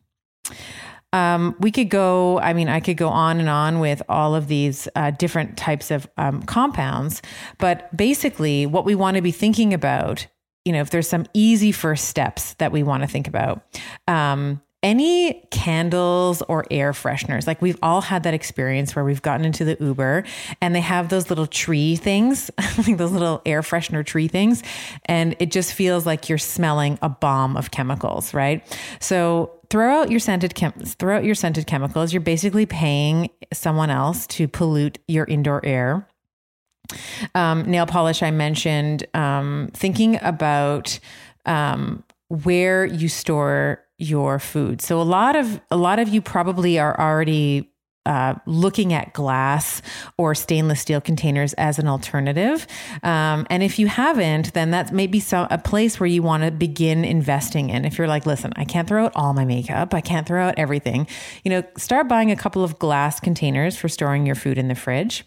Um, 1.13 1.57
we 1.61 1.71
could 1.71 1.89
go, 1.89 2.39
I 2.41 2.53
mean, 2.53 2.69
I 2.69 2.81
could 2.81 2.97
go 2.97 3.09
on 3.09 3.39
and 3.41 3.49
on 3.49 3.79
with 3.81 4.03
all 4.09 4.35
of 4.35 4.49
these 4.49 4.89
uh, 4.97 5.13
different 5.13 5.57
types 5.57 5.91
of 5.91 6.09
um, 6.19 6.43
compounds, 6.43 7.23
but 7.59 7.95
basically, 7.97 8.67
what 8.67 8.85
we 8.85 8.95
want 8.95 9.17
to 9.17 9.23
be 9.23 9.33
thinking 9.33 9.73
about 9.73 10.27
you 10.67 10.73
know, 10.73 10.81
if 10.81 10.91
there's 10.91 11.09
some 11.09 11.25
easy 11.33 11.71
first 11.71 12.09
steps 12.09 12.55
that 12.55 12.73
we 12.73 12.83
want 12.83 13.05
to 13.05 13.07
think 13.07 13.29
about, 13.29 13.63
um, 14.09 14.61
any 14.87 15.43
candles 15.51 16.43
or 16.43 16.65
air 16.71 16.93
fresheners. 16.93 17.45
Like 17.45 17.61
we've 17.61 17.79
all 17.83 18.01
had 18.01 18.23
that 18.23 18.35
experience 18.35 18.95
where 18.95 19.05
we've 19.05 19.21
gotten 19.21 19.45
into 19.45 19.65
the 19.65 19.77
Uber 19.81 20.23
and 20.61 20.77
they 20.77 20.81
have 20.81 21.09
those 21.09 21.29
little 21.29 21.49
tree 21.49 21.97
things, 21.97 22.53
like 22.79 22.97
those 22.97 23.11
little 23.11 23.43
air 23.45 23.63
freshener 23.63 24.07
tree 24.07 24.29
things. 24.29 24.63
And 25.07 25.35
it 25.41 25.51
just 25.51 25.73
feels 25.73 26.07
like 26.07 26.29
you're 26.29 26.39
smelling 26.39 27.01
a 27.03 27.09
bomb 27.09 27.57
of 27.57 27.73
chemicals, 27.73 28.33
right? 28.33 28.63
So 29.01 29.51
throw 29.71 30.03
out 30.03 30.09
your 30.09 30.21
scented 30.21 30.55
chem- 30.55 30.73
throw 30.73 31.17
out 31.17 31.25
your 31.25 31.35
scented 31.35 31.67
chemicals. 31.67 32.13
You're 32.13 32.21
basically 32.21 32.65
paying 32.65 33.31
someone 33.53 33.91
else 33.91 34.29
to 34.29 34.47
pollute 34.47 35.01
your 35.09 35.25
indoor 35.25 35.67
air. 35.67 36.09
Um, 37.35 37.65
nail 37.69 37.87
polish, 37.87 38.23
I 38.23 38.31
mentioned, 38.31 39.05
um, 39.15 39.69
thinking 39.75 40.21
about 40.23 41.01
um, 41.45 42.05
where 42.29 42.85
you 42.85 43.09
store 43.09 43.83
your 43.99 44.39
food. 44.39 44.81
So 44.81 45.01
a 45.01 45.05
lot 45.05 45.37
of 45.37 45.61
a 45.71 45.77
lot 45.77 45.99
of 45.99 46.09
you 46.09 46.21
probably 46.21 46.79
are 46.79 46.99
already 46.99 47.71
uh, 48.07 48.35
looking 48.47 48.93
at 48.93 49.13
glass 49.13 49.83
or 50.17 50.35
stainless 50.35 50.81
steel 50.81 51.01
containers 51.01 51.53
as 51.55 51.79
an 51.79 51.89
alternative. 51.89 52.67
Um, 53.03 53.47
and 53.51 53.63
if 53.63 53.79
you 53.79 53.89
haven't, 53.89 54.55
then 54.55 54.71
that's 54.71 54.93
maybe 54.93 55.19
some, 55.19 55.49
a 55.51 55.59
place 55.59 55.99
where 55.99 56.07
you 56.07 56.23
want 56.23 56.45
to 56.45 56.53
begin 56.53 57.05
investing 57.05 57.71
in. 57.71 57.85
If 57.85 57.99
you're 57.99 58.07
like, 58.07 58.25
listen, 58.25 58.53
I 58.55 58.65
can't 58.65 58.87
throw 58.87 59.07
out 59.07 59.13
all 59.17 59.35
my 59.35 59.45
makeup, 59.45 59.93
I 59.93 60.01
can't 60.01 60.27
throw 60.27 60.47
out 60.47 60.55
everything, 60.57 61.09
you 61.43 61.51
know, 61.51 61.65
start 61.77 62.09
buying 62.09 62.31
a 62.31 62.37
couple 62.37 62.63
of 62.63 62.79
glass 62.79 63.19
containers 63.19 63.77
for 63.77 63.89
storing 63.89 64.25
your 64.25 64.37
food 64.37 64.57
in 64.57 64.69
the 64.69 64.77
fridge. 64.77 65.25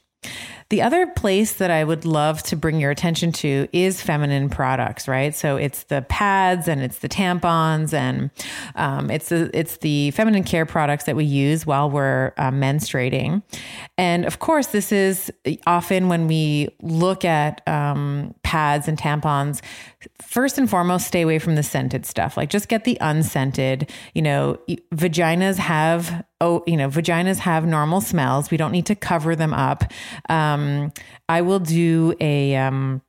The 0.69 0.83
other 0.83 1.07
place 1.07 1.53
that 1.53 1.71
I 1.71 1.83
would 1.83 2.05
love 2.05 2.43
to 2.43 2.55
bring 2.55 2.79
your 2.79 2.91
attention 2.91 3.31
to 3.33 3.67
is 3.73 4.03
feminine 4.03 4.49
products, 4.49 5.07
right? 5.07 5.33
So 5.35 5.55
it's 5.55 5.83
the 5.83 6.03
pads 6.03 6.67
and 6.67 6.81
it's 6.81 6.99
the 6.99 7.09
tampons 7.09 7.91
and 7.91 8.29
um, 8.75 9.09
it's 9.09 9.29
the, 9.29 9.49
it's 9.51 9.77
the 9.77 10.11
feminine 10.11 10.43
care 10.43 10.67
products 10.67 11.05
that 11.05 11.15
we 11.15 11.25
use 11.25 11.65
while 11.65 11.89
we're 11.89 12.33
uh, 12.37 12.51
menstruating. 12.51 13.41
And 13.97 14.25
of 14.25 14.37
course, 14.37 14.67
this 14.67 14.91
is 14.91 15.31
often 15.65 16.07
when 16.07 16.27
we 16.27 16.69
look 16.83 17.25
at 17.25 17.67
um, 17.67 18.35
pads 18.43 18.87
and 18.87 18.95
tampons. 18.95 19.61
First 20.21 20.57
and 20.57 20.69
foremost, 20.69 21.07
stay 21.07 21.21
away 21.21 21.39
from 21.39 21.55
the 21.55 21.63
scented 21.63 22.05
stuff. 22.05 22.37
Like 22.37 22.49
just 22.49 22.69
get 22.69 22.85
the 22.85 22.97
unscented. 23.01 23.91
You 24.13 24.21
know, 24.21 24.57
vaginas 24.93 25.57
have 25.57 26.25
oh, 26.41 26.63
you 26.65 26.77
know, 26.77 26.87
vaginas 26.87 27.39
have 27.39 27.65
normal 27.65 27.99
smells. 27.99 28.49
We 28.49 28.57
don't 28.57 28.71
need 28.71 28.85
to 28.85 28.95
cover 28.95 29.35
them 29.35 29.53
up. 29.53 29.83
Um, 30.29 30.93
I 31.27 31.41
will 31.41 31.59
do 31.59 32.15
a 32.21 32.55
um, 32.55 33.01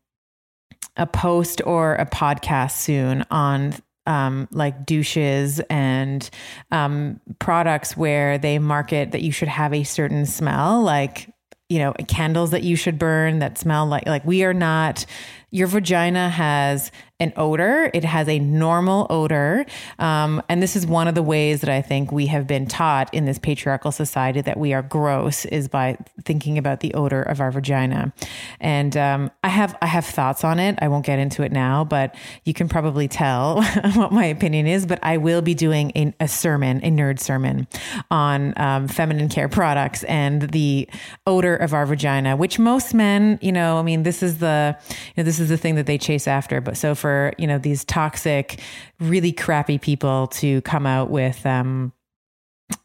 a 0.96 1.06
post 1.06 1.62
or 1.64 1.94
a 1.94 2.06
podcast 2.06 2.72
soon 2.72 3.24
on 3.30 3.74
um, 4.06 4.48
like 4.50 4.84
douches 4.86 5.60
and 5.70 6.28
um, 6.72 7.20
products 7.38 7.96
where 7.96 8.38
they 8.38 8.58
market 8.58 9.12
that 9.12 9.22
you 9.22 9.30
should 9.30 9.48
have 9.48 9.72
a 9.72 9.84
certain 9.84 10.26
smell, 10.26 10.82
like 10.82 11.32
you 11.68 11.78
know 11.78 11.92
candles 12.08 12.50
that 12.50 12.64
you 12.64 12.74
should 12.74 12.98
burn 12.98 13.38
that 13.38 13.56
smell 13.56 13.86
like 13.86 14.04
like 14.06 14.24
we 14.26 14.42
are 14.42 14.52
not 14.52 15.06
your 15.50 15.66
vagina 15.66 16.28
has 16.30 16.90
an 17.20 17.32
odor. 17.36 17.90
It 17.92 18.04
has 18.04 18.28
a 18.28 18.38
normal 18.38 19.06
odor. 19.10 19.66
Um, 19.98 20.42
and 20.48 20.62
this 20.62 20.74
is 20.74 20.86
one 20.86 21.06
of 21.06 21.14
the 21.14 21.22
ways 21.22 21.60
that 21.60 21.70
I 21.70 21.82
think 21.82 22.10
we 22.10 22.26
have 22.26 22.46
been 22.46 22.66
taught 22.66 23.12
in 23.12 23.26
this 23.26 23.38
patriarchal 23.38 23.92
society 23.92 24.40
that 24.40 24.58
we 24.58 24.72
are 24.72 24.82
gross 24.82 25.44
is 25.44 25.68
by 25.68 25.98
thinking 26.24 26.58
about 26.58 26.80
the 26.80 26.94
odor 26.94 27.22
of 27.22 27.40
our 27.40 27.50
vagina. 27.50 28.12
And 28.60 28.96
um, 28.96 29.30
I 29.44 29.48
have 29.48 29.76
I 29.82 29.86
have 29.86 30.06
thoughts 30.06 30.44
on 30.44 30.58
it. 30.58 30.78
I 30.80 30.88
won't 30.88 31.04
get 31.04 31.18
into 31.18 31.42
it 31.42 31.52
now, 31.52 31.84
but 31.84 32.14
you 32.44 32.54
can 32.54 32.68
probably 32.68 33.06
tell 33.06 33.62
what 33.94 34.12
my 34.12 34.24
opinion 34.24 34.66
is. 34.66 34.86
But 34.86 34.98
I 35.02 35.18
will 35.18 35.42
be 35.42 35.54
doing 35.54 35.92
a, 35.94 36.14
a 36.20 36.28
sermon, 36.28 36.78
a 36.78 36.90
nerd 36.90 37.20
sermon 37.20 37.68
on 38.10 38.54
um, 38.56 38.88
feminine 38.88 39.28
care 39.28 39.48
products 39.48 40.04
and 40.04 40.42
the 40.50 40.88
odor 41.26 41.56
of 41.56 41.74
our 41.74 41.84
vagina, 41.84 42.36
which 42.36 42.58
most 42.58 42.94
men, 42.94 43.38
you 43.42 43.52
know, 43.52 43.78
I 43.78 43.82
mean, 43.82 44.04
this 44.04 44.22
is 44.22 44.38
the 44.38 44.76
you 44.88 45.12
know, 45.18 45.24
this 45.24 45.38
is 45.38 45.48
the 45.48 45.56
thing 45.56 45.74
that 45.74 45.86
they 45.86 45.98
chase 45.98 46.26
after. 46.26 46.60
But 46.60 46.76
so 46.76 46.94
for, 46.94 47.09
you 47.38 47.46
know, 47.46 47.58
these 47.58 47.84
toxic, 47.84 48.60
really 48.98 49.32
crappy 49.32 49.78
people 49.78 50.26
to 50.28 50.60
come 50.62 50.86
out 50.86 51.10
with, 51.10 51.44
um, 51.46 51.92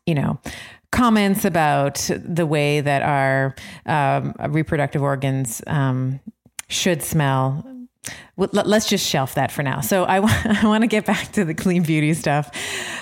you 0.06 0.16
know, 0.16 0.40
comments 0.92 1.46
about 1.46 2.10
the 2.18 2.46
way 2.46 2.82
that 2.82 3.02
our 3.02 3.56
um, 3.86 4.34
reproductive 4.50 5.02
organs 5.02 5.62
um, 5.68 6.20
should 6.68 7.04
smell 7.04 7.66
let's 8.38 8.88
just 8.88 9.08
shelf 9.08 9.36
that 9.36 9.52
for 9.52 9.64
now. 9.64 9.82
So 9.82 10.06
I, 10.06 10.16
w- 10.16 10.34
I 10.46 10.68
want 10.68 10.82
to 10.82 10.88
get 10.88 11.06
back 11.06 11.32
to 11.34 11.46
the 11.46 11.54
clean 11.54 11.84
beauty 11.84 12.14
stuff. 12.14 12.52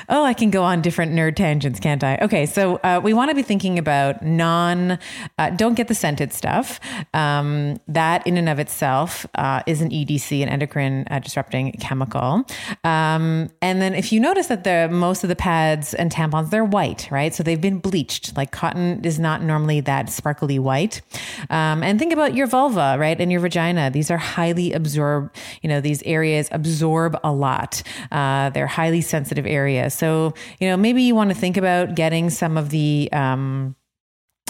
Oh, 0.10 0.24
I 0.24 0.34
can 0.34 0.52
go 0.52 0.64
on 0.64 0.82
different 0.82 1.14
nerd 1.14 1.36
tangents, 1.36 1.80
can't 1.80 2.04
I? 2.04 2.20
Okay, 2.22 2.46
so 2.46 2.76
uh, 2.78 3.02
we 3.04 3.14
want 3.14 3.30
to 3.32 3.36
be 3.36 3.42
thinking 3.42 3.80
about 3.80 4.24
non, 4.24 5.00
uh, 5.38 5.50
don't 5.52 5.74
get 5.74 5.88
the 5.88 5.96
scented 5.96 6.34
stuff. 6.34 6.80
Um, 7.14 7.80
that 7.88 8.26
in 8.28 8.38
and 8.38 8.48
of 8.48 8.60
itself 8.60 9.26
uh, 9.36 9.64
is 9.66 9.82
an 9.82 9.90
EDC, 9.90 10.44
an 10.44 10.50
endocrine 10.50 11.08
uh, 11.10 11.20
disrupting 11.20 11.72
chemical. 11.74 12.46
Um, 12.84 13.50
and 13.62 13.82
then 13.82 13.96
if 13.96 14.12
you 14.12 14.20
notice 14.20 14.48
that 14.48 14.64
the 14.64 14.90
most 14.92 15.24
of 15.24 15.30
the 15.30 15.36
pads 15.36 15.94
and 15.94 16.12
tampons 16.12 16.50
they're 16.50 16.66
white, 16.66 17.08
right? 17.10 17.34
So 17.34 17.42
they've 17.42 17.60
been 17.60 17.80
bleached. 17.80 18.36
Like 18.38 18.52
cotton 18.52 19.04
is 19.04 19.20
not 19.20 19.42
normally 19.42 19.80
that 19.82 20.10
sparkly 20.10 20.60
white. 20.60 21.02
Um, 21.50 21.82
and 21.82 21.98
think 21.98 22.14
about 22.14 22.36
your 22.36 22.46
vulva, 22.46 22.98
right, 23.00 23.20
and 23.20 23.32
your 23.32 23.42
vagina. 23.42 23.90
These 23.90 24.12
are 24.12 24.18
highly 24.18 24.74
absorbed 24.74 24.93
you 24.96 25.70
know, 25.70 25.82
these 25.82 26.02
areas 26.04 26.50
absorb 26.52 27.18
a 27.24 27.32
lot. 27.32 27.84
Uh, 28.12 28.50
they're 28.50 28.68
highly 28.68 29.02
sensitive 29.02 29.46
areas. 29.46 29.94
So, 29.94 30.34
you 30.60 30.68
know, 30.70 30.78
maybe 30.78 31.04
you 31.04 31.16
want 31.16 31.30
to 31.30 31.36
think 31.36 31.58
about 31.58 31.96
getting 31.96 32.30
some 32.30 32.58
of 32.58 32.70
the, 32.70 33.10
um, 33.12 33.76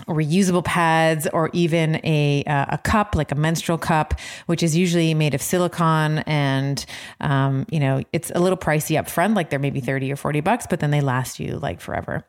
reusable 0.07 0.65
pads 0.65 1.27
or 1.27 1.49
even 1.53 2.01
a 2.03 2.43
uh, 2.45 2.65
a 2.69 2.77
cup 2.79 3.15
like 3.15 3.31
a 3.31 3.35
menstrual 3.35 3.77
cup 3.77 4.19
which 4.47 4.63
is 4.63 4.75
usually 4.75 5.13
made 5.13 5.33
of 5.33 5.41
silicone 5.41 6.19
and 6.19 6.85
um, 7.21 7.65
you 7.69 7.79
know 7.79 8.01
it's 8.11 8.31
a 8.33 8.39
little 8.39 8.57
pricey 8.57 8.97
up 8.97 9.07
front 9.07 9.35
like 9.35 9.49
they're 9.49 9.59
maybe 9.59 9.79
30 9.79 10.11
or 10.11 10.15
40 10.15 10.41
bucks 10.41 10.65
but 10.67 10.79
then 10.79 10.91
they 10.91 10.99
last 10.99 11.39
you 11.39 11.57
like 11.59 11.79
forever 11.79 12.25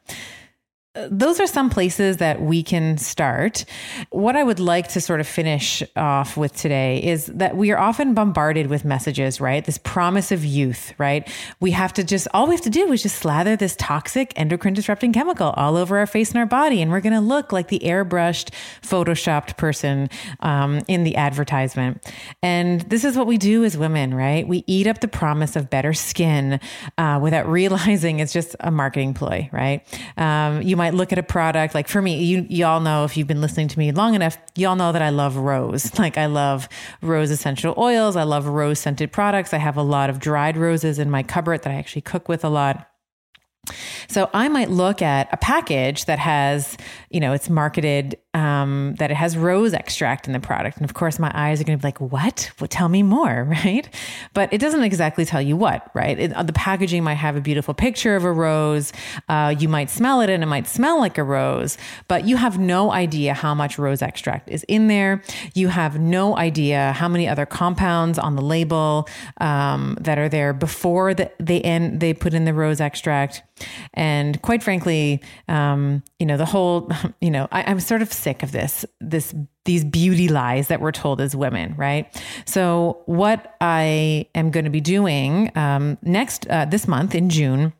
those 0.95 1.41
are 1.41 1.47
some 1.47 1.71
places 1.71 2.19
that 2.19 2.41
we 2.41 2.63
can 2.63 2.97
start. 2.99 3.65
What 4.11 4.37
I 4.37 4.45
would 4.45 4.61
like 4.61 4.89
to 4.89 5.01
sort 5.01 5.19
of 5.19 5.27
finish 5.27 5.83
off 5.97 6.37
with 6.37 6.55
today 6.57 7.03
is 7.03 7.27
that 7.27 7.57
we 7.57 7.73
are 7.73 7.79
often 7.79 8.15
bombarded 8.15 8.69
with 8.69 8.85
messages, 8.85 9.41
right? 9.41 9.65
This 9.65 9.77
promise 9.77 10.31
of 10.31 10.45
youth, 10.45 10.95
right? 10.97 11.29
We 11.59 11.73
have 11.73 11.93
to 11.95 12.05
just, 12.05 12.29
all 12.33 12.47
we 12.47 12.55
have 12.55 12.63
to 12.63 12.71
do 12.71 12.93
is 12.93 13.03
just 13.03 13.17
slather 13.17 13.57
this 13.57 13.75
toxic 13.77 14.33
endocrine 14.37 14.75
disrupting 14.75 15.13
chemical 15.13 15.51
all 15.57 15.77
over 15.77 15.99
our 15.99 16.07
face 16.07 16.31
and 16.31 16.39
our 16.39 16.47
body, 16.47 16.81
and 16.81 16.93
we're 16.93 17.01
going 17.01 17.13
to 17.13 17.21
look 17.21 17.51
like 17.51 17.69
the 17.69 17.81
airbrushed, 17.81 18.51
photoshopped 18.81 19.57
person 19.57 20.09
um, 20.41 20.81
in 20.87 21.03
the 21.03 21.17
advertisement. 21.17 22.07
And 22.41 22.83
this 22.83 23.05
is 23.05 23.17
what 23.17 23.27
we 23.27 23.37
do 23.37 23.65
as 23.65 23.77
women, 23.77 24.15
right? 24.15 24.47
We 24.47 24.63
eat 24.69 24.87
up 24.87 25.01
the 25.01 25.09
promise 25.09 25.57
of 25.57 25.71
better 25.71 25.93
skin 25.93 26.61
uh, 26.99 27.19
without 27.21 27.49
realizing 27.55 28.21
it's 28.21 28.33
just 28.33 28.55
a 28.61 28.71
marketing 28.71 29.15
ploy, 29.15 29.49
right? 29.53 29.83
Um, 30.17 30.63
you 30.63 30.77
might 30.77 30.84
might 30.85 30.93
look 30.93 31.13
at 31.13 31.19
a 31.19 31.23
product 31.23 31.75
like 31.75 31.89
for 31.89 32.03
me, 32.03 32.23
you 32.23 32.47
y'all 32.51 32.79
know 32.79 33.05
if 33.05 33.17
you've 33.17 33.27
been 33.27 33.41
listening 33.41 33.69
to 33.69 33.79
me 33.79 33.91
long 33.91 34.15
enough, 34.15 34.37
y'all 34.55 34.77
know 34.77 34.93
that 34.93 35.01
I 35.01 35.09
love 35.09 35.37
rose. 35.37 35.91
Like 36.05 36.19
I 36.19 36.27
love 36.27 36.69
rose 37.01 37.31
essential 37.31 37.73
oils. 37.79 38.17
I 38.17 38.25
love 38.25 38.47
rose 38.47 38.79
scented 38.79 39.11
products. 39.11 39.55
I 39.55 39.59
have 39.59 39.79
a 39.79 39.83
lot 39.83 40.11
of 40.11 40.19
dried 40.19 40.59
roses 40.59 40.99
in 40.99 41.11
my 41.11 41.23
cupboard 41.23 41.63
that 41.63 41.71
I 41.71 41.77
actually 41.77 42.03
cook 42.03 42.29
with 42.29 42.45
a 42.45 42.51
lot. 42.51 42.94
So 44.09 44.31
I 44.35 44.49
might 44.49 44.71
look 44.71 45.03
at 45.03 45.29
a 45.33 45.37
package 45.37 46.05
that 46.07 46.19
has, 46.19 46.77
you 47.11 47.21
know, 47.21 47.33
it's 47.33 47.49
marketed 47.49 48.19
um, 48.35 48.97
that 48.99 49.13
it 49.13 49.15
has 49.15 49.37
rose 49.37 49.73
extract 49.73 50.27
in 50.27 50.33
the 50.33 50.41
product. 50.41 50.77
And 50.77 50.85
of 50.85 50.95
course, 50.95 51.19
my 51.21 51.31
eyes 51.35 51.61
are 51.61 51.65
going 51.65 51.79
to 51.79 51.83
be 51.83 51.87
like, 51.87 52.01
what? 52.01 52.51
Well, 52.61 52.69
tell 52.69 52.89
me 52.89 53.03
more, 53.03 53.45
right? 53.65 53.89
But 54.35 54.53
it 54.53 54.59
doesn't 54.59 54.83
exactly 54.83 55.25
tell 55.25 55.41
you 55.41 55.57
what, 55.57 55.89
right? 55.95 56.19
It, 56.19 56.47
the 56.47 56.53
packaging 56.53 57.05
might 57.05 57.15
have 57.15 57.37
a 57.37 57.41
beautiful 57.41 57.75
picture 57.75 58.17
of 58.17 58.25
a 58.25 58.33
rose. 58.33 58.93
Uh, 59.29 59.55
you 59.57 59.69
might 59.69 59.89
smell 59.89 60.21
it 60.21 60.29
and 60.29 60.43
it 60.43 60.47
might 60.47 60.67
smell 60.67 60.99
like 60.99 61.17
a 61.17 61.25
rose, 61.25 61.79
but 62.09 62.27
you 62.27 62.37
have 62.37 62.59
no 62.59 62.93
idea 62.93 63.35
how 63.35 63.55
much 63.55 63.79
rose 63.79 64.03
extract 64.03 64.51
is 64.51 64.65
in 64.65 64.89
there. 64.89 65.23
You 65.55 65.69
have 65.69 65.99
no 65.99 66.37
idea 66.37 66.93
how 66.93 67.09
many 67.09 67.29
other 67.29 67.47
compounds 67.47 68.19
on 68.19 68.35
the 68.35 68.43
label 68.43 69.09
um, 69.41 69.97
that 70.01 70.19
are 70.19 70.29
there 70.29 70.53
before 70.53 71.15
the, 71.15 71.31
they, 71.39 71.61
end, 71.63 72.01
they 72.01 72.13
put 72.13 72.35
in 72.35 72.45
the 72.45 72.55
rose 72.55 72.81
extract. 72.81 73.43
And 73.93 74.41
quite 74.43 74.63
frankly, 74.63 75.23
um, 75.49 76.03
you 76.19 76.27
know, 76.27 76.37
the 76.37 76.45
whole, 76.45 76.91
you 77.21 77.31
know, 77.31 77.49
I, 77.53 77.63
I'm 77.65 77.81
sort 77.81 78.03
of 78.03 78.13
sick 78.13 78.43
of 78.43 78.53
this, 78.53 78.85
this, 79.01 79.35
these 79.65 79.85
beauty 79.85 80.29
lies 80.29 80.69
that 80.69 80.81
we're 80.81 80.93
told 80.93 81.21
as 81.21 81.35
women, 81.35 81.75
right? 81.77 82.23
So 82.47 83.03
what 83.07 83.57
I 83.61 84.29
am 84.35 84.51
going 84.51 84.65
to 84.65 84.71
be 84.71 84.81
doing 84.81 85.51
um, 85.57 85.99
next, 86.03 86.47
uh, 86.49 86.65
this 86.67 86.87
month 86.89 87.15
in 87.15 87.31
June, 87.31 87.73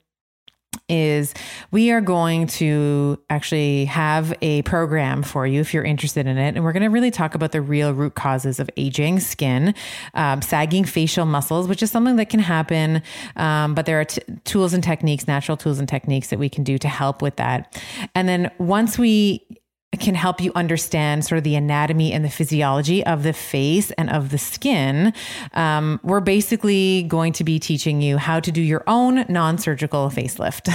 is 0.89 1.33
we 1.71 1.91
are 1.91 2.01
going 2.01 2.47
to 2.47 3.19
actually 3.31 3.87
have 3.87 4.35
a 4.43 4.63
program 4.63 5.23
for 5.23 5.47
you 5.47 5.61
if 5.61 5.73
you're 5.73 5.85
interested 5.85 6.27
in 6.27 6.37
it. 6.37 6.55
And 6.57 6.65
we're 6.65 6.73
going 6.73 6.83
to 6.83 6.89
really 6.89 7.11
talk 7.11 7.35
about 7.35 7.53
the 7.53 7.63
real 7.63 7.95
root 7.95 8.15
causes 8.15 8.61
of 8.61 8.69
aging 8.77 9.21
skin, 9.21 9.75
um, 10.15 10.43
sagging 10.43 10.85
facial 10.85 11.25
muscles, 11.25 11.69
which 11.69 11.83
is 11.83 11.91
something 11.91 12.17
that 12.17 12.29
can 12.29 12.41
happen. 12.41 13.03
Um, 13.37 13.75
but 13.75 13.87
there 13.87 14.01
are 14.01 14.05
t- 14.05 14.23
tools 14.45 14.75
and 14.75 14.85
techniques, 14.85 15.27
natural 15.27 15.57
tools 15.57 15.79
and 15.79 15.89
techniques 15.89 16.29
that 16.29 16.39
we 16.39 16.49
can 16.49 16.65
do 16.65 16.77
to 16.79 16.89
help 16.89 17.23
with 17.23 17.37
that. 17.37 17.83
And 18.15 18.29
then 18.29 18.51
once 18.59 18.99
we 18.99 19.47
can 20.01 20.15
help 20.15 20.41
you 20.41 20.53
understand 20.55 21.25
sort 21.25 21.39
of 21.39 21.45
the 21.45 21.57
anatomy 21.57 22.13
and 22.13 22.25
the 22.25 22.31
physiology 22.31 23.05
of 23.05 23.23
the 23.23 23.33
face 23.33 23.91
and 23.93 24.11
of 24.11 24.31
the 24.31 24.39
skin. 24.39 25.13
Um, 25.53 26.01
we're 26.03 26.21
basically 26.21 27.05
going 27.05 27.33
to 27.35 27.45
be 27.45 27.59
teaching 27.59 28.01
you 28.01 28.17
how 28.17 28.41
to 28.41 28.53
do 28.53 28.63
your 28.63 28.83
own 28.87 29.25
non 29.29 29.59
surgical 29.59 30.11
facelift. 30.11 30.71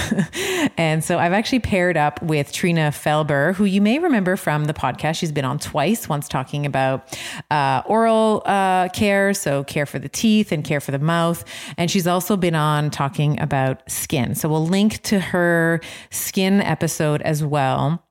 and 0.76 1.02
so 1.02 1.18
I've 1.18 1.32
actually 1.32 1.60
paired 1.60 1.96
up 1.96 2.22
with 2.22 2.52
Trina 2.52 2.90
Felber, 2.90 3.54
who 3.54 3.64
you 3.64 3.80
may 3.80 3.98
remember 3.98 4.36
from 4.36 4.64
the 4.64 4.74
podcast. 4.74 5.16
She's 5.16 5.32
been 5.32 5.44
on 5.44 5.58
twice, 5.58 6.08
once 6.08 6.28
talking 6.28 6.66
about 6.66 7.18
uh, 7.50 7.82
oral 7.86 8.42
uh, 8.46 8.88
care, 8.88 9.34
so 9.34 9.64
care 9.64 9.86
for 9.86 9.98
the 9.98 10.08
teeth 10.08 10.52
and 10.52 10.64
care 10.64 10.80
for 10.80 10.92
the 10.92 10.98
mouth. 10.98 11.44
And 11.76 11.90
she's 11.90 12.06
also 12.06 12.36
been 12.36 12.54
on 12.54 12.90
talking 12.90 13.40
about 13.40 13.88
skin. 13.90 14.34
So 14.34 14.48
we'll 14.48 14.66
link 14.66 15.02
to 15.04 15.20
her 15.20 15.80
skin 16.10 16.60
episode 16.60 17.22
as 17.22 17.42
well 17.44 18.02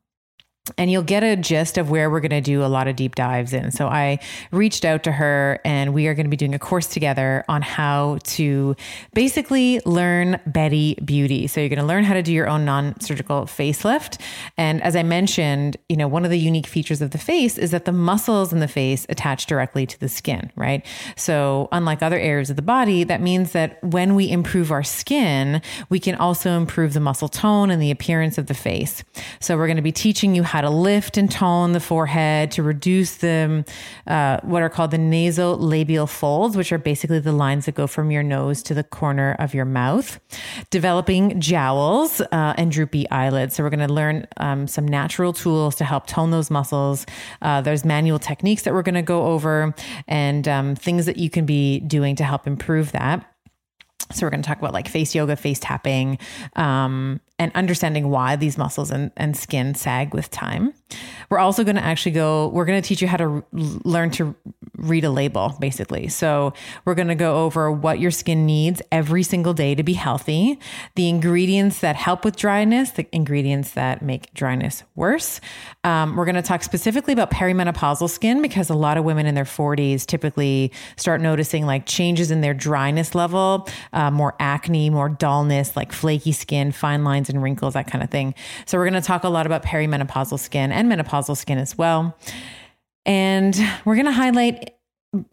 and 0.77 0.91
you'll 0.91 1.03
get 1.03 1.23
a 1.23 1.35
gist 1.35 1.77
of 1.77 1.89
where 1.89 2.09
we're 2.09 2.19
going 2.19 2.29
to 2.31 2.41
do 2.41 2.63
a 2.63 2.67
lot 2.67 2.87
of 2.87 2.95
deep 2.95 3.15
dives 3.15 3.53
in. 3.53 3.71
So 3.71 3.87
I 3.87 4.19
reached 4.51 4.85
out 4.85 5.03
to 5.03 5.11
her 5.11 5.59
and 5.65 5.93
we 5.93 6.07
are 6.07 6.13
going 6.13 6.25
to 6.25 6.29
be 6.29 6.37
doing 6.37 6.53
a 6.53 6.59
course 6.59 6.87
together 6.87 7.43
on 7.47 7.61
how 7.61 8.19
to 8.23 8.75
basically 9.13 9.81
learn 9.85 10.39
Betty 10.45 10.95
Beauty. 11.03 11.47
So 11.47 11.59
you're 11.59 11.69
going 11.69 11.79
to 11.79 11.85
learn 11.85 12.03
how 12.03 12.13
to 12.13 12.23
do 12.23 12.33
your 12.33 12.47
own 12.47 12.65
non-surgical 12.65 13.43
facelift. 13.43 14.19
And 14.57 14.81
as 14.83 14.95
I 14.95 15.03
mentioned, 15.03 15.77
you 15.87 15.97
know, 15.97 16.07
one 16.07 16.25
of 16.25 16.31
the 16.31 16.39
unique 16.39 16.67
features 16.67 17.01
of 17.01 17.11
the 17.11 17.17
face 17.17 17.57
is 17.57 17.71
that 17.71 17.85
the 17.85 17.91
muscles 17.91 18.53
in 18.53 18.59
the 18.59 18.67
face 18.67 19.05
attach 19.09 19.45
directly 19.45 19.85
to 19.85 19.99
the 19.99 20.09
skin, 20.09 20.51
right? 20.55 20.85
So 21.15 21.69
unlike 21.71 22.01
other 22.01 22.19
areas 22.19 22.49
of 22.49 22.55
the 22.55 22.61
body, 22.61 23.03
that 23.03 23.21
means 23.21 23.51
that 23.53 23.83
when 23.83 24.15
we 24.15 24.29
improve 24.29 24.71
our 24.71 24.83
skin, 24.83 25.61
we 25.89 25.99
can 25.99 26.15
also 26.15 26.51
improve 26.51 26.93
the 26.93 26.99
muscle 26.99 27.29
tone 27.29 27.71
and 27.71 27.81
the 27.81 27.91
appearance 27.91 28.37
of 28.37 28.47
the 28.47 28.53
face. 28.53 29.03
So 29.39 29.57
we're 29.57 29.67
going 29.67 29.77
to 29.77 29.81
be 29.81 29.91
teaching 29.91 30.35
you 30.35 30.43
how 30.43 30.58
how 30.59 30.67
to 30.67 30.69
lift 30.69 31.15
and 31.15 31.31
tone 31.31 31.71
the 31.71 31.79
forehead 31.79 32.51
to 32.51 32.61
reduce 32.61 33.15
the 33.15 33.63
uh, 34.07 34.41
what 34.43 34.61
are 34.61 34.69
called 34.69 34.91
the 34.91 34.97
nasolabial 34.97 36.07
folds, 36.09 36.57
which 36.57 36.73
are 36.73 36.77
basically 36.77 37.19
the 37.19 37.31
lines 37.31 37.65
that 37.65 37.75
go 37.75 37.87
from 37.87 38.11
your 38.11 38.23
nose 38.23 38.61
to 38.61 38.73
the 38.73 38.83
corner 38.83 39.37
of 39.39 39.53
your 39.53 39.63
mouth. 39.63 40.19
Developing 40.69 41.39
jowls 41.39 42.19
uh, 42.19 42.55
and 42.57 42.73
droopy 42.73 43.09
eyelids. 43.09 43.55
So 43.55 43.63
we're 43.63 43.69
going 43.69 43.87
to 43.87 43.93
learn 43.93 44.27
um, 44.35 44.67
some 44.67 44.85
natural 44.85 45.31
tools 45.31 45.75
to 45.75 45.85
help 45.85 46.07
tone 46.07 46.31
those 46.31 46.51
muscles. 46.51 47.05
Uh, 47.41 47.61
there's 47.61 47.85
manual 47.85 48.19
techniques 48.19 48.63
that 48.63 48.73
we're 48.73 48.81
going 48.81 48.95
to 48.95 49.01
go 49.01 49.27
over 49.27 49.73
and 50.09 50.45
um, 50.45 50.75
things 50.75 51.05
that 51.05 51.15
you 51.15 51.29
can 51.29 51.45
be 51.45 51.79
doing 51.79 52.17
to 52.17 52.25
help 52.25 52.45
improve 52.45 52.91
that. 52.91 53.28
So 54.11 54.25
we're 54.25 54.31
going 54.31 54.41
to 54.41 54.47
talk 54.47 54.59
about 54.59 54.73
like 54.73 54.87
face 54.87 55.13
yoga, 55.13 55.35
face 55.35 55.59
tapping, 55.59 56.17
um, 56.55 57.19
and 57.37 57.51
understanding 57.55 58.09
why 58.09 58.35
these 58.35 58.57
muscles 58.57 58.89
and, 58.91 59.11
and 59.15 59.37
skin 59.37 59.75
sag 59.75 60.13
with 60.13 60.31
time. 60.31 60.73
We're 61.29 61.39
also 61.39 61.63
going 61.63 61.75
to 61.75 61.83
actually 61.83 62.13
go, 62.13 62.47
we're 62.47 62.65
going 62.65 62.81
to 62.81 62.87
teach 62.87 63.01
you 63.01 63.07
how 63.07 63.17
to 63.17 63.23
r- 63.23 63.43
learn 63.51 64.09
to 64.11 64.35
read 64.77 65.03
a 65.03 65.09
label, 65.09 65.55
basically. 65.59 66.07
So 66.07 66.53
we're 66.85 66.95
going 66.95 67.09
to 67.09 67.15
go 67.15 67.43
over 67.45 67.71
what 67.71 67.99
your 67.99 68.11
skin 68.11 68.45
needs 68.45 68.81
every 68.91 69.23
single 69.23 69.53
day 69.53 69.75
to 69.75 69.83
be 69.83 69.93
healthy, 69.93 70.59
the 70.95 71.09
ingredients 71.09 71.79
that 71.81 71.95
help 71.95 72.25
with 72.25 72.35
dryness, 72.35 72.91
the 72.91 73.07
ingredients 73.11 73.71
that 73.71 74.01
make 74.01 74.33
dryness 74.33 74.83
worse. 74.95 75.41
Um, 75.83 76.15
we're 76.15 76.25
going 76.25 76.35
to 76.35 76.41
talk 76.41 76.63
specifically 76.63 77.13
about 77.13 77.29
perimenopausal 77.31 78.09
skin 78.09 78.41
because 78.41 78.69
a 78.69 78.75
lot 78.75 78.97
of 78.97 79.03
women 79.03 79.25
in 79.25 79.35
their 79.35 79.43
40s 79.43 80.05
typically 80.05 80.71
start 80.97 81.21
noticing 81.21 81.65
like 81.65 81.85
changes 81.85 82.31
in 82.31 82.41
their 82.41 82.53
dryness 82.53 83.13
level, 83.13 83.67
uh, 83.93 84.09
more 84.09 84.35
acne, 84.39 84.89
more 84.89 85.09
dullness, 85.09 85.75
like 85.75 85.91
flaky 85.91 86.31
skin, 86.31 86.71
fine 86.71 87.03
lines 87.03 87.29
and 87.29 87.43
wrinkles, 87.43 87.73
that 87.73 87.87
kind 87.87 88.03
of 88.03 88.09
thing. 88.09 88.33
So 88.65 88.77
we're 88.77 88.89
going 88.89 89.01
to 89.01 89.05
talk 89.05 89.23
a 89.23 89.29
lot 89.29 89.45
about 89.45 89.63
perimenopausal 89.63 90.39
skin 90.39 90.71
and 90.79 90.91
menopausal 90.91 91.35
skin 91.35 91.57
as 91.57 91.77
well. 91.77 92.17
And 93.05 93.59
we're 93.85 93.95
going 93.95 94.05
to 94.05 94.11
highlight 94.11 94.75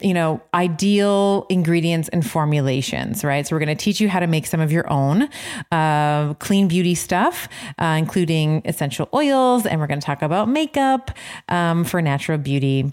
you 0.01 0.15
know, 0.15 0.41
ideal 0.55 1.47
ingredients 1.51 2.09
and 2.09 2.27
formulations, 2.27 3.23
right? 3.23 3.47
So 3.47 3.55
we're 3.55 3.61
going 3.61 3.77
to 3.77 3.85
teach 3.85 4.01
you 4.01 4.09
how 4.09 4.21
to 4.21 4.27
make 4.27 4.47
some 4.47 4.61
of 4.61 4.73
your 4.73 4.91
own 4.91 5.29
uh, 5.71 6.33
clean 6.35 6.67
beauty 6.67 6.95
stuff, 6.95 7.47
uh, 7.79 7.97
including 7.99 8.63
essential 8.65 9.09
oils, 9.13 9.67
and 9.67 9.79
we're 9.79 9.87
going 9.87 10.01
to 10.01 10.07
talk 10.07 10.23
about 10.23 10.49
makeup 10.49 11.11
um, 11.51 11.85
for 11.85 12.01
natural 12.01 12.39
beauty. 12.39 12.91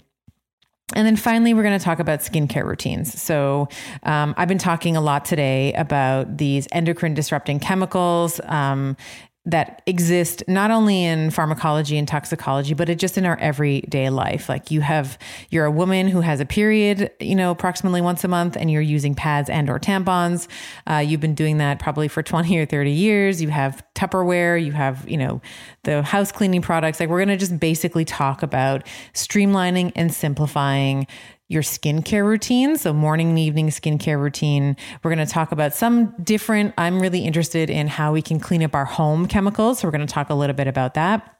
And 0.94 1.06
then 1.06 1.16
finally, 1.16 1.54
we're 1.54 1.62
going 1.62 1.78
to 1.78 1.84
talk 1.84 2.00
about 2.00 2.20
skincare 2.20 2.66
routines. 2.66 3.18
So, 3.20 3.68
um, 4.02 4.34
I've 4.36 4.48
been 4.48 4.58
talking 4.58 4.98
a 4.98 5.00
lot 5.00 5.24
today 5.24 5.72
about 5.72 6.36
these 6.36 6.68
endocrine 6.72 7.14
disrupting 7.14 7.60
chemicals. 7.60 8.38
Um, 8.44 8.98
that 9.46 9.82
exist 9.84 10.42
not 10.48 10.70
only 10.70 11.04
in 11.04 11.30
pharmacology 11.30 11.98
and 11.98 12.08
toxicology, 12.08 12.72
but 12.72 12.88
it 12.88 12.98
just 12.98 13.18
in 13.18 13.26
our 13.26 13.38
everyday 13.38 14.08
life. 14.08 14.48
Like 14.48 14.70
you 14.70 14.80
have, 14.80 15.18
you're 15.50 15.66
a 15.66 15.70
woman 15.70 16.08
who 16.08 16.22
has 16.22 16.40
a 16.40 16.46
period, 16.46 17.10
you 17.20 17.34
know, 17.34 17.50
approximately 17.50 18.00
once 18.00 18.24
a 18.24 18.28
month, 18.28 18.56
and 18.56 18.70
you're 18.70 18.80
using 18.80 19.14
pads 19.14 19.50
and 19.50 19.68
or 19.68 19.78
tampons. 19.78 20.48
Uh, 20.86 20.96
you've 20.96 21.20
been 21.20 21.34
doing 21.34 21.58
that 21.58 21.78
probably 21.78 22.08
for 22.08 22.22
20 22.34 22.56
or 22.56 22.64
30 22.64 22.90
years. 22.90 23.42
You 23.42 23.48
have 23.50 23.84
Tupperware, 23.94 24.62
you 24.62 24.72
have, 24.72 25.08
you 25.08 25.18
know, 25.18 25.42
the 25.82 26.02
house 26.02 26.32
cleaning 26.32 26.62
products. 26.62 26.98
Like 26.98 27.10
we're 27.10 27.18
going 27.18 27.28
to 27.28 27.36
just 27.36 27.60
basically 27.60 28.06
talk 28.06 28.42
about 28.42 28.86
streamlining 29.12 29.92
and 29.94 30.12
simplifying 30.12 31.06
your 31.48 31.62
skincare 31.62 32.24
routine. 32.24 32.76
So, 32.76 32.92
morning 32.92 33.30
and 33.30 33.38
evening 33.38 33.68
skincare 33.68 34.18
routine. 34.20 34.76
We're 35.02 35.14
going 35.14 35.26
to 35.26 35.32
talk 35.32 35.52
about 35.52 35.74
some 35.74 36.14
different, 36.22 36.74
I'm 36.78 37.00
really 37.00 37.24
interested 37.24 37.70
in 37.70 37.86
how 37.88 38.12
we 38.12 38.22
can 38.22 38.40
clean 38.40 38.62
up 38.62 38.74
our 38.74 38.84
home 38.84 39.26
chemicals. 39.26 39.80
So, 39.80 39.88
we're 39.88 39.92
going 39.92 40.06
to 40.06 40.12
talk 40.12 40.30
a 40.30 40.34
little 40.34 40.56
bit 40.56 40.66
about 40.66 40.94
that. 40.94 41.33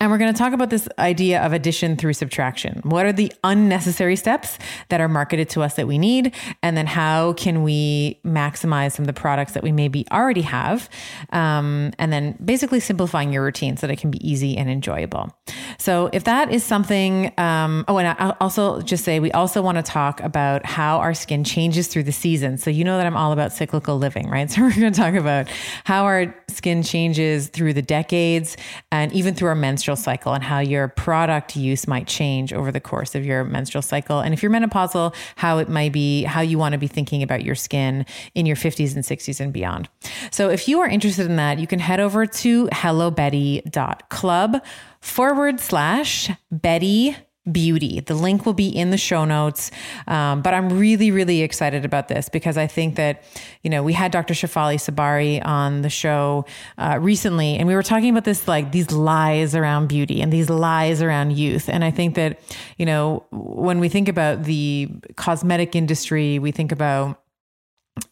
And 0.00 0.10
we're 0.10 0.16
going 0.16 0.32
to 0.32 0.38
talk 0.38 0.54
about 0.54 0.70
this 0.70 0.88
idea 0.98 1.42
of 1.42 1.52
addition 1.52 1.96
through 1.96 2.14
subtraction. 2.14 2.80
What 2.82 3.04
are 3.04 3.12
the 3.12 3.30
unnecessary 3.44 4.16
steps 4.16 4.58
that 4.88 5.02
are 5.02 5.08
marketed 5.08 5.50
to 5.50 5.62
us 5.62 5.74
that 5.74 5.86
we 5.86 5.98
need? 5.98 6.34
And 6.62 6.78
then 6.78 6.86
how 6.86 7.34
can 7.34 7.62
we 7.62 8.20
maximize 8.24 8.92
some 8.92 9.02
of 9.02 9.06
the 9.06 9.12
products 9.12 9.52
that 9.52 9.62
we 9.62 9.70
maybe 9.70 10.06
already 10.10 10.40
have? 10.42 10.88
Um, 11.30 11.92
and 11.98 12.10
then 12.10 12.38
basically 12.42 12.80
simplifying 12.80 13.34
your 13.34 13.44
routine 13.44 13.76
so 13.76 13.86
that 13.86 13.92
it 13.92 13.98
can 13.98 14.10
be 14.10 14.26
easy 14.26 14.56
and 14.56 14.70
enjoyable. 14.70 15.36
So 15.76 16.08
if 16.14 16.24
that 16.24 16.50
is 16.50 16.64
something, 16.64 17.30
um, 17.36 17.84
oh, 17.86 17.98
and 17.98 18.16
I'll 18.18 18.36
also 18.40 18.80
just 18.80 19.04
say 19.04 19.20
we 19.20 19.32
also 19.32 19.60
want 19.60 19.76
to 19.76 19.82
talk 19.82 20.22
about 20.22 20.64
how 20.64 21.00
our 21.00 21.12
skin 21.12 21.44
changes 21.44 21.86
through 21.86 22.04
the 22.04 22.12
season. 22.12 22.56
So 22.56 22.70
you 22.70 22.82
know 22.82 22.96
that 22.96 23.04
I'm 23.04 23.16
all 23.16 23.32
about 23.32 23.52
cyclical 23.52 23.98
living, 23.98 24.28
right? 24.28 24.40
So 24.50 24.62
we're 24.62 24.74
going 24.74 24.92
to 24.92 25.00
talk 25.00 25.14
about 25.14 25.48
how 25.84 26.04
our 26.04 26.34
skin 26.48 26.82
changes 26.82 27.48
through 27.48 27.74
the 27.74 27.82
decades 27.82 28.56
and 28.90 29.12
even 29.12 29.34
through 29.34 29.49
our 29.50 29.54
menstrual 29.54 29.96
cycle 29.96 30.32
and 30.32 30.42
how 30.42 30.60
your 30.60 30.88
product 30.88 31.56
use 31.56 31.86
might 31.86 32.06
change 32.06 32.52
over 32.52 32.72
the 32.72 32.80
course 32.80 33.14
of 33.14 33.26
your 33.26 33.44
menstrual 33.44 33.82
cycle. 33.82 34.20
And 34.20 34.32
if 34.32 34.42
you're 34.42 34.50
menopausal, 34.50 35.14
how 35.36 35.58
it 35.58 35.68
might 35.68 35.92
be, 35.92 36.22
how 36.22 36.40
you 36.40 36.56
want 36.56 36.72
to 36.72 36.78
be 36.78 36.86
thinking 36.86 37.22
about 37.22 37.44
your 37.44 37.54
skin 37.54 38.06
in 38.34 38.46
your 38.46 38.56
50s 38.56 38.94
and 38.94 39.04
60s 39.04 39.40
and 39.40 39.52
beyond. 39.52 39.88
So 40.30 40.48
if 40.48 40.68
you 40.68 40.80
are 40.80 40.88
interested 40.88 41.26
in 41.26 41.36
that, 41.36 41.58
you 41.58 41.66
can 41.66 41.80
head 41.80 42.00
over 42.00 42.24
to 42.26 42.66
hellobetty.club 42.68 44.64
forward 45.00 45.60
slash 45.60 46.30
Betty 46.50 47.16
beauty. 47.50 48.00
The 48.00 48.14
link 48.14 48.44
will 48.44 48.54
be 48.54 48.68
in 48.68 48.90
the 48.90 48.98
show 48.98 49.24
notes. 49.24 49.70
Um, 50.06 50.42
but 50.42 50.52
I'm 50.52 50.78
really, 50.78 51.10
really 51.10 51.42
excited 51.42 51.84
about 51.84 52.08
this 52.08 52.28
because 52.28 52.58
I 52.58 52.66
think 52.66 52.96
that, 52.96 53.22
you 53.62 53.70
know, 53.70 53.82
we 53.82 53.92
had 53.92 54.12
Dr. 54.12 54.34
Shefali 54.34 54.76
Tsabary 54.76 55.40
on 55.42 55.82
the 55.82 55.90
show 55.90 56.44
uh, 56.76 56.98
recently, 57.00 57.56
and 57.56 57.66
we 57.66 57.74
were 57.74 57.82
talking 57.82 58.10
about 58.10 58.24
this 58.24 58.46
like 58.46 58.72
these 58.72 58.90
lies 58.90 59.54
around 59.54 59.88
beauty 59.88 60.20
and 60.20 60.32
these 60.32 60.50
lies 60.50 61.00
around 61.02 61.32
youth. 61.36 61.68
And 61.68 61.82
I 61.82 61.90
think 61.90 62.14
that, 62.16 62.40
you 62.76 62.86
know, 62.86 63.24
when 63.30 63.80
we 63.80 63.88
think 63.88 64.08
about 64.08 64.44
the 64.44 64.90
cosmetic 65.16 65.74
industry, 65.74 66.38
we 66.38 66.50
think 66.50 66.72
about 66.72 67.20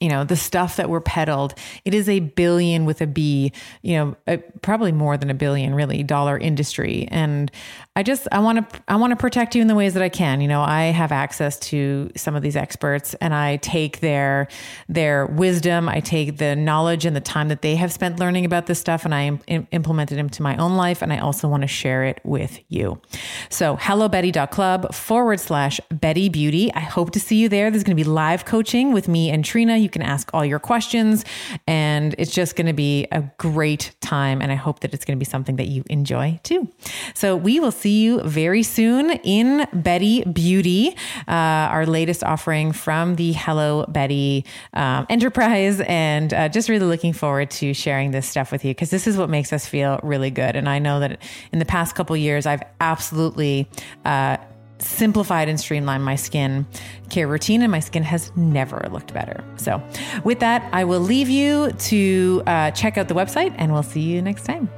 you 0.01 0.09
know 0.09 0.25
the 0.25 0.37
stuff 0.37 0.77
that 0.77 0.91
we're 0.91 1.01
peddled 1.01 1.55
it 1.85 1.95
is 1.95 2.09
a 2.09 2.21
billion 2.21 2.85
with 2.85 3.01
a 3.01 3.07
b 3.07 3.53
you 3.83 3.97
know 3.97 4.17
probably 4.61 4.93
more 4.93 5.17
than 5.17 5.31
a 5.31 5.35
billion 5.35 5.75
really 5.75 6.03
dollar 6.03 6.37
industry 6.37 7.09
and 7.11 7.51
I 7.99 8.05
just 8.05 8.29
I 8.31 8.39
want 8.39 8.71
to 8.71 8.81
I 8.87 8.95
want 8.95 9.11
to 9.11 9.17
protect 9.17 9.57
you 9.57 9.61
in 9.61 9.67
the 9.67 9.75
ways 9.75 9.95
that 9.95 10.05
I 10.05 10.09
can. 10.09 10.41
You 10.41 10.47
know, 10.47 10.63
I 10.63 10.85
have 10.85 11.11
access 11.11 11.59
to 11.71 12.13
some 12.15 12.37
of 12.37 12.45
these 12.45 12.55
experts 12.55 13.15
and 13.15 13.35
I 13.35 13.57
take 13.57 13.99
their 13.99 14.47
their 14.89 15.27
wisdom, 15.27 15.89
I 15.89 15.99
take 15.99 16.37
the 16.37 16.55
knowledge 16.55 17.05
and 17.05 17.17
the 17.17 17.21
time 17.21 17.49
that 17.49 17.61
they 17.61 17.75
have 17.75 17.93
spent 17.93 18.21
learning 18.21 18.45
about 18.45 18.67
this 18.67 18.79
stuff 18.79 19.05
and 19.05 19.13
I 19.13 19.41
Im- 19.49 19.67
implemented 19.73 20.17
into 20.17 20.45
my 20.45 20.57
own 20.59 20.77
life 20.77 21.03
and 21.03 21.13
I 21.13 21.19
also 21.19 21.49
want 21.49 21.63
to 21.63 21.67
share 21.67 22.05
it 22.05 22.21
with 22.23 22.61
you. 22.69 23.01
So, 23.49 23.77
hellobetty.club 23.77 24.95
forward 24.95 25.41
slash 25.41 25.81
Betty 25.91 26.29
Beauty. 26.29 26.73
I 26.75 26.81
hope 26.81 27.11
to 27.13 27.21
see 27.21 27.39
you 27.39 27.49
there. 27.49 27.69
There's 27.69 27.83
going 27.83 27.97
to 27.97 28.01
be 28.01 28.09
live 28.09 28.45
coaching 28.45 28.93
with 28.93 29.09
me 29.09 29.29
and 29.29 29.45
Trina. 29.45 29.77
You 29.77 29.91
can 29.91 30.03
ask 30.03 30.31
all 30.33 30.45
your 30.45 30.61
questions 30.61 31.25
and 31.67 32.15
it's 32.17 32.33
just 32.33 32.55
going 32.55 32.69
to 32.69 32.73
be 32.73 33.09
a 33.11 33.23
great 33.39 33.91
time. 34.01 34.41
And 34.41 34.53
I 34.53 34.55
hope 34.55 34.81
that 34.81 34.95
it's 34.95 35.05
going 35.05 35.19
to 35.19 35.21
be 35.21 35.29
something 35.29 35.57
that 35.57 35.67
you 35.67 35.83
enjoy 35.91 36.39
too. 36.45 36.69
So 37.15 37.35
we 37.35 37.59
will 37.59 37.73
see 37.89 38.03
you 38.03 38.21
very 38.21 38.63
soon 38.63 39.13
in 39.25 39.67
Betty 39.73 40.23
Beauty, 40.25 40.95
uh, 41.27 41.73
our 41.73 41.87
latest 41.87 42.23
offering 42.23 42.73
from 42.73 43.17
the 43.17 43.33
Hello 43.33 43.87
Betty 43.89 44.45
um, 44.75 45.07
enterprise. 45.09 45.81
And 45.81 46.35
uh, 46.35 46.51
just 46.51 46.69
really 46.69 46.85
looking 46.85 47.15
forward 47.15 47.51
to 47.53 47.73
sharing 47.73 48.11
this 48.11 48.29
stuff 48.29 48.53
with 48.53 48.63
you 48.63 48.73
because 48.73 48.91
this 48.91 49.07
is 49.07 49.17
what 49.17 49.31
makes 49.31 49.55
us 49.55 49.67
feel 49.67 50.01
really 50.03 50.31
good. 50.31 50.55
And 50.55 50.69
I 50.69 50.79
know 50.79 51.01
that 51.01 51.23
in 51.51 51.61
the 51.61 51.65
past 51.65 51.95
couple 51.95 52.15
years, 52.15 52.45
I've 52.45 52.63
absolutely 52.79 53.71
uh, 54.05 54.37
simplified 54.81 55.49
and 55.49 55.59
streamlined 55.59 56.05
my 56.05 56.17
skin 56.17 56.67
care 57.09 57.27
routine, 57.27 57.63
and 57.63 57.73
my 57.73 57.81
skin 57.81 58.03
has 58.03 58.31
never 58.37 58.87
looked 58.93 59.15
better. 59.15 59.43
So, 59.57 59.83
with 60.25 60.41
that, 60.41 60.69
I 60.75 60.85
will 60.85 61.01
leave 61.01 61.31
you 61.31 61.73
to 61.73 62.43
uh, 62.47 62.71
check 62.73 62.99
out 62.99 63.09
the 63.09 63.15
website, 63.15 63.55
and 63.57 63.73
we'll 63.73 63.83
see 63.83 64.03
you 64.03 64.21
next 64.21 64.45
time. 64.45 64.69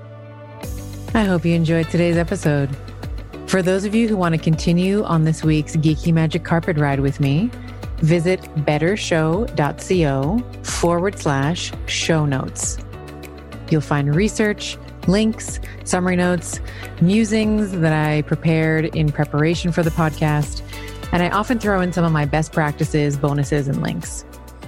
I 1.12 1.24
hope 1.24 1.44
you 1.44 1.54
enjoyed 1.54 1.90
today's 1.90 2.16
episode. 2.16 2.70
For 3.50 3.62
those 3.62 3.84
of 3.84 3.96
you 3.96 4.06
who 4.06 4.16
want 4.16 4.36
to 4.36 4.40
continue 4.40 5.02
on 5.02 5.24
this 5.24 5.42
week's 5.42 5.74
Geeky 5.74 6.12
Magic 6.12 6.44
Carpet 6.44 6.78
Ride 6.78 7.00
with 7.00 7.18
me, 7.18 7.50
visit 7.96 8.40
bettershow.co 8.64 10.62
forward 10.62 11.18
slash 11.18 11.72
show 11.86 12.26
notes. 12.26 12.78
You'll 13.68 13.80
find 13.80 14.14
research, 14.14 14.78
links, 15.08 15.58
summary 15.82 16.14
notes, 16.14 16.60
musings 17.00 17.72
that 17.72 17.92
I 17.92 18.22
prepared 18.22 18.84
in 18.94 19.10
preparation 19.10 19.72
for 19.72 19.82
the 19.82 19.90
podcast, 19.90 20.62
and 21.10 21.20
I 21.20 21.28
often 21.30 21.58
throw 21.58 21.80
in 21.80 21.92
some 21.92 22.04
of 22.04 22.12
my 22.12 22.26
best 22.26 22.52
practices, 22.52 23.16
bonuses, 23.16 23.66
and 23.66 23.82
links. 23.82 24.24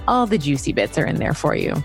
All 0.09 0.25
the 0.27 0.37
juicy 0.37 0.73
bits 0.73 0.97
are 0.97 1.05
in 1.05 1.15
there 1.15 1.33
for 1.33 1.55
you. 1.55 1.81